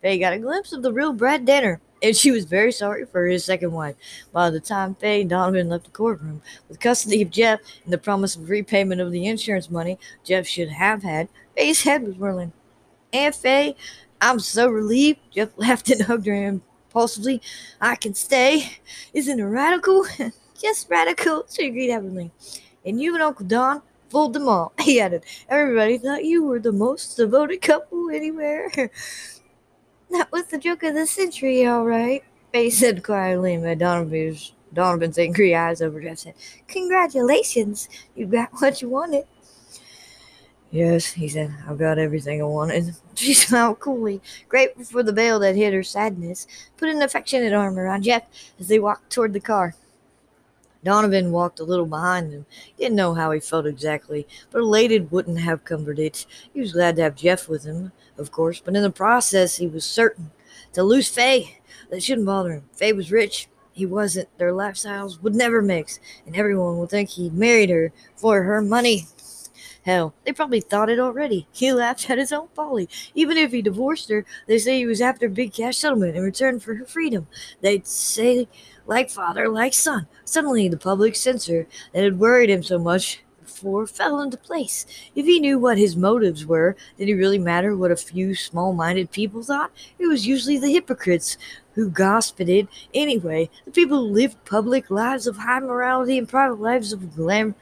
They 0.01 0.17
got 0.17 0.33
a 0.33 0.39
glimpse 0.39 0.73
of 0.73 0.81
the 0.81 0.91
real 0.91 1.13
Brad 1.13 1.45
Danner 1.45 1.81
and 2.01 2.15
she 2.15 2.31
was 2.31 2.45
very 2.45 2.71
sorry 2.71 3.05
for 3.05 3.25
his 3.25 3.45
second 3.45 3.71
wife. 3.71 3.95
By 4.31 4.49
the 4.49 4.59
time 4.59 4.95
Faye 4.95 5.21
and 5.21 5.29
Donovan 5.29 5.69
left 5.69 5.85
the 5.85 5.91
courtroom, 5.91 6.41
with 6.69 6.79
custody 6.79 7.21
of 7.21 7.31
Jeff 7.31 7.59
and 7.83 7.93
the 7.93 7.97
promise 7.97 8.35
of 8.35 8.49
repayment 8.49 9.01
of 9.01 9.11
the 9.11 9.25
insurance 9.25 9.69
money 9.69 9.97
Jeff 10.23 10.47
should 10.47 10.69
have 10.69 11.03
had, 11.03 11.29
Faye's 11.55 11.83
head 11.83 12.03
was 12.03 12.15
whirling. 12.15 12.53
Aunt 13.13 13.35
Faye, 13.35 13.75
I'm 14.21 14.39
so 14.39 14.67
relieved. 14.67 15.19
Jeff 15.31 15.49
laughed 15.57 15.89
and 15.89 16.01
hugged 16.01 16.27
her 16.27 16.61
impulsively. 16.87 17.41
I 17.79 17.95
can 17.95 18.13
stay. 18.13 18.79
Isn't 19.13 19.39
it 19.39 19.43
radical? 19.43 20.05
Just 20.61 20.89
radical, 20.89 21.45
she 21.49 21.67
agreed 21.67 21.89
heavily. 21.89 22.31
And 22.85 22.99
you 22.99 23.13
and 23.13 23.21
Uncle 23.23 23.45
Don 23.45 23.81
fooled 24.09 24.33
them 24.33 24.47
all, 24.47 24.73
he 24.79 24.99
added. 24.99 25.23
Everybody 25.49 25.97
thought 25.97 26.25
you 26.25 26.43
were 26.43 26.59
the 26.59 26.71
most 26.71 27.15
devoted 27.15 27.61
couple 27.61 28.09
anywhere. 28.09 28.71
That 30.11 30.31
was 30.31 30.45
the 30.45 30.57
joke 30.57 30.83
of 30.83 30.93
the 30.93 31.05
century, 31.05 31.65
all 31.65 31.85
right. 31.85 32.23
Faye 32.53 32.69
said 32.69 33.03
quietly, 33.03 33.53
and 33.53 33.79
Donovan 33.79 34.27
was 34.27 34.53
Donovan's 34.73 35.17
angry 35.17 35.55
eyes 35.55 35.81
over 35.81 36.01
Jeff 36.01 36.19
said, 36.19 36.33
Congratulations, 36.67 37.89
you 38.15 38.25
got 38.25 38.49
what 38.59 38.81
you 38.81 38.89
wanted. 38.89 39.25
Yes, 40.71 41.13
he 41.13 41.29
said, 41.29 41.55
I've 41.67 41.77
got 41.77 41.97
everything 41.97 42.41
I 42.41 42.45
wanted. 42.45 42.95
She 43.15 43.33
smiled 43.33 43.79
coolly, 43.79 44.21
grateful 44.47 44.83
for 44.83 45.01
the 45.01 45.11
veil 45.11 45.39
that 45.39 45.55
hid 45.55 45.73
her 45.73 45.81
sadness, 45.81 46.45
put 46.77 46.89
an 46.89 47.01
affectionate 47.01 47.51
arm 47.51 47.79
around 47.79 48.03
Jeff 48.03 48.23
as 48.59 48.67
they 48.67 48.77
walked 48.77 49.09
toward 49.11 49.33
the 49.33 49.39
car. 49.39 49.73
Donovan 50.83 51.31
walked 51.31 51.59
a 51.59 51.63
little 51.63 51.85
behind 51.85 52.31
them. 52.31 52.45
He 52.75 52.83
didn't 52.83 52.95
know 52.95 53.13
how 53.13 53.31
he 53.31 53.39
felt 53.39 53.65
exactly, 53.65 54.27
but 54.51 54.59
elated 54.59 55.11
wouldn't 55.11 55.39
have 55.39 55.65
comforted. 55.65 56.05
It. 56.05 56.25
He 56.53 56.59
was 56.59 56.73
glad 56.73 56.95
to 56.95 57.03
have 57.03 57.15
Jeff 57.15 57.47
with 57.49 57.63
him, 57.63 57.91
of 58.17 58.31
course, 58.31 58.61
but 58.63 58.75
in 58.75 58.83
the 58.83 58.89
process, 58.89 59.57
he 59.57 59.67
was 59.67 59.85
certain 59.85 60.31
to 60.73 60.83
lose 60.83 61.09
Faye. 61.09 61.59
That 61.89 62.03
shouldn't 62.03 62.27
bother 62.27 62.51
him. 62.51 62.63
Faye 62.73 62.93
was 62.93 63.11
rich. 63.11 63.47
He 63.71 63.85
wasn't. 63.85 64.35
Their 64.37 64.51
lifestyles 64.51 65.21
would 65.21 65.35
never 65.35 65.61
mix, 65.61 65.99
and 66.25 66.35
everyone 66.35 66.77
would 66.77 66.89
think 66.89 67.09
he'd 67.09 67.33
married 67.33 67.69
her 67.69 67.91
for 68.15 68.43
her 68.43 68.61
money. 68.61 69.07
Hell, 69.87 70.13
they 70.25 70.33
probably 70.33 70.59
thought 70.59 70.89
it 70.89 70.99
already. 70.99 71.47
He 71.53 71.71
laughed 71.71 72.09
at 72.09 72.17
his 72.17 72.33
own 72.33 72.49
folly. 72.53 72.89
Even 73.15 73.37
if 73.37 73.53
he 73.53 73.61
divorced 73.61 74.09
her, 74.09 74.25
they 74.45 74.57
say 74.57 74.79
he 74.79 74.85
was 74.85 74.99
after 74.99 75.27
a 75.27 75.29
big 75.29 75.53
cash 75.53 75.77
settlement 75.77 76.17
in 76.17 76.23
return 76.23 76.59
for 76.59 76.75
her 76.75 76.83
freedom. 76.83 77.25
They'd 77.61 77.87
say, 77.87 78.49
like 78.85 79.09
father, 79.09 79.47
like 79.47 79.73
son. 79.73 80.07
Suddenly, 80.25 80.67
the 80.67 80.75
public 80.75 81.15
censor 81.15 81.69
that 81.93 82.03
had 82.03 82.19
worried 82.19 82.49
him 82.49 82.63
so 82.63 82.77
much 82.77 83.23
before 83.41 83.87
fell 83.87 84.19
into 84.19 84.35
place. 84.35 84.85
If 85.15 85.25
he 85.25 85.39
knew 85.39 85.57
what 85.57 85.77
his 85.77 85.95
motives 85.95 86.45
were, 86.45 86.75
did 86.97 87.07
it 87.07 87.15
really 87.15 87.39
matter 87.39 87.73
what 87.73 87.89
a 87.89 87.95
few 87.95 88.35
small 88.35 88.73
minded 88.73 89.11
people 89.11 89.41
thought? 89.41 89.71
It 89.97 90.07
was 90.07 90.27
usually 90.27 90.57
the 90.57 90.73
hypocrites 90.73 91.37
who 91.75 91.89
gossiped 91.89 92.67
anyway, 92.93 93.49
the 93.63 93.71
people 93.71 93.99
who 93.99 94.13
lived 94.13 94.43
public 94.43 94.91
lives 94.91 95.27
of 95.27 95.37
high 95.37 95.61
morality 95.61 96.17
and 96.17 96.27
private 96.27 96.59
lives 96.59 96.91
of 96.91 97.15
glam 97.15 97.55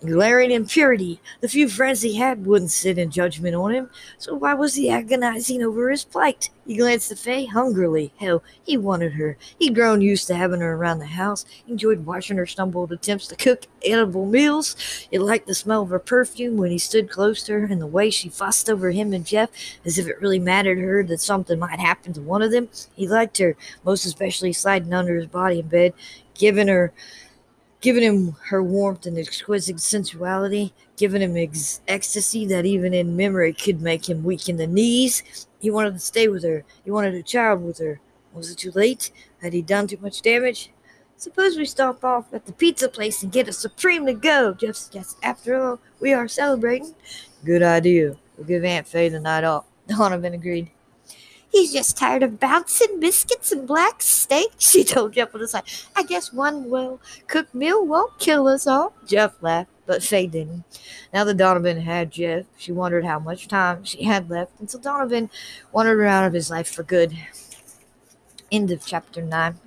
glaring 0.00 0.50
impurity. 0.50 1.20
The 1.40 1.48
few 1.48 1.68
friends 1.68 2.02
he 2.02 2.16
had 2.16 2.46
wouldn't 2.46 2.70
sit 2.70 2.98
in 2.98 3.10
judgment 3.10 3.54
on 3.54 3.72
him, 3.72 3.90
so 4.18 4.34
why 4.34 4.54
was 4.54 4.74
he 4.74 4.90
agonizing 4.90 5.62
over 5.62 5.90
his 5.90 6.04
plight? 6.04 6.50
He 6.66 6.76
glanced 6.76 7.10
at 7.10 7.18
Faye 7.18 7.46
hungrily. 7.46 8.12
Hell, 8.18 8.42
he 8.62 8.76
wanted 8.76 9.14
her. 9.14 9.36
He'd 9.58 9.74
grown 9.74 10.00
used 10.00 10.26
to 10.28 10.34
having 10.34 10.60
her 10.60 10.74
around 10.74 11.00
the 11.00 11.06
house, 11.06 11.44
enjoyed 11.66 12.06
watching 12.06 12.36
her 12.36 12.46
stumbled 12.46 12.92
attempts 12.92 13.26
to 13.28 13.36
cook 13.36 13.66
edible 13.84 14.26
meals. 14.26 14.76
He 15.10 15.18
liked 15.18 15.46
the 15.46 15.54
smell 15.54 15.82
of 15.82 15.90
her 15.90 15.98
perfume 15.98 16.56
when 16.56 16.70
he 16.70 16.78
stood 16.78 17.10
close 17.10 17.42
to 17.44 17.52
her 17.54 17.64
and 17.64 17.80
the 17.80 17.86
way 17.86 18.10
she 18.10 18.28
fussed 18.28 18.70
over 18.70 18.90
him 18.90 19.12
and 19.12 19.26
Jeff 19.26 19.50
as 19.84 19.98
if 19.98 20.06
it 20.06 20.20
really 20.20 20.38
mattered 20.38 20.76
to 20.76 20.82
her 20.82 21.02
that 21.04 21.20
something 21.20 21.58
might 21.58 21.80
happen 21.80 22.12
to 22.12 22.20
one 22.20 22.42
of 22.42 22.52
them. 22.52 22.68
He 22.94 23.08
liked 23.08 23.38
her, 23.38 23.56
most 23.84 24.04
especially 24.04 24.52
sliding 24.52 24.94
under 24.94 25.16
his 25.16 25.26
body 25.26 25.60
in 25.60 25.68
bed, 25.68 25.92
giving 26.34 26.68
her 26.68 26.92
giving 27.80 28.02
him 28.02 28.36
her 28.48 28.62
warmth 28.62 29.06
and 29.06 29.18
exquisite 29.18 29.80
sensuality, 29.80 30.72
giving 30.96 31.22
him 31.22 31.36
ex- 31.36 31.80
ecstasy 31.88 32.46
that 32.46 32.66
even 32.66 32.92
in 32.92 33.16
memory 33.16 33.52
could 33.52 33.80
make 33.80 34.08
him 34.08 34.22
weak 34.22 34.48
in 34.48 34.56
the 34.56 34.66
knees. 34.66 35.46
He 35.60 35.70
wanted 35.70 35.94
to 35.94 36.00
stay 36.00 36.28
with 36.28 36.44
her. 36.44 36.64
He 36.84 36.90
wanted 36.90 37.14
a 37.14 37.22
child 37.22 37.62
with 37.62 37.78
her. 37.78 38.00
Was 38.32 38.50
it 38.50 38.58
too 38.58 38.70
late? 38.72 39.10
Had 39.42 39.52
he 39.52 39.62
done 39.62 39.86
too 39.86 39.98
much 40.00 40.22
damage? 40.22 40.70
Suppose 41.16 41.56
we 41.56 41.66
stop 41.66 42.02
off 42.04 42.32
at 42.32 42.46
the 42.46 42.52
pizza 42.52 42.88
place 42.88 43.22
and 43.22 43.32
get 43.32 43.48
a 43.48 43.52
supreme 43.52 44.06
to 44.06 44.14
go, 44.14 44.54
Jeff 44.54 44.76
suggested. 44.76 45.18
After 45.22 45.60
all, 45.60 45.80
we 46.00 46.14
are 46.14 46.28
celebrating. 46.28 46.94
Good 47.44 47.62
idea. 47.62 48.16
We'll 48.36 48.46
give 48.46 48.64
Aunt 48.64 48.88
Faye 48.88 49.10
the 49.10 49.20
night 49.20 49.44
off. 49.44 49.66
Donovan 49.86 50.32
agreed. 50.32 50.70
He's 51.50 51.72
just 51.72 51.96
tired 51.96 52.22
of 52.22 52.38
bouncing 52.38 53.00
biscuits 53.00 53.50
and 53.50 53.66
black 53.66 54.02
steak, 54.02 54.52
she 54.58 54.84
told 54.84 55.14
Jeff 55.14 55.32
with 55.32 55.42
a 55.42 55.48
sigh. 55.48 55.62
I 55.96 56.04
guess 56.04 56.32
one 56.32 56.70
well 56.70 57.00
cooked 57.26 57.54
meal 57.54 57.84
won't 57.84 58.18
kill 58.18 58.46
us 58.46 58.66
all. 58.66 58.94
Jeff 59.06 59.42
laughed, 59.42 59.70
but 59.86 60.02
Faye 60.02 60.26
didn't. 60.26 60.64
Now 61.12 61.24
that 61.24 61.36
Donovan 61.36 61.80
had 61.80 62.12
Jeff, 62.12 62.46
she 62.56 62.70
wondered 62.72 63.04
how 63.04 63.18
much 63.18 63.48
time 63.48 63.84
she 63.84 64.04
had 64.04 64.30
left 64.30 64.52
until 64.60 64.80
Donovan 64.80 65.28
wandered 65.72 65.98
her 65.98 66.06
out 66.06 66.26
of 66.26 66.32
his 66.32 66.50
life 66.50 66.70
for 66.70 66.84
good. 66.84 67.16
End 68.52 68.70
of 68.70 68.86
chapter 68.86 69.22
9. 69.22 69.58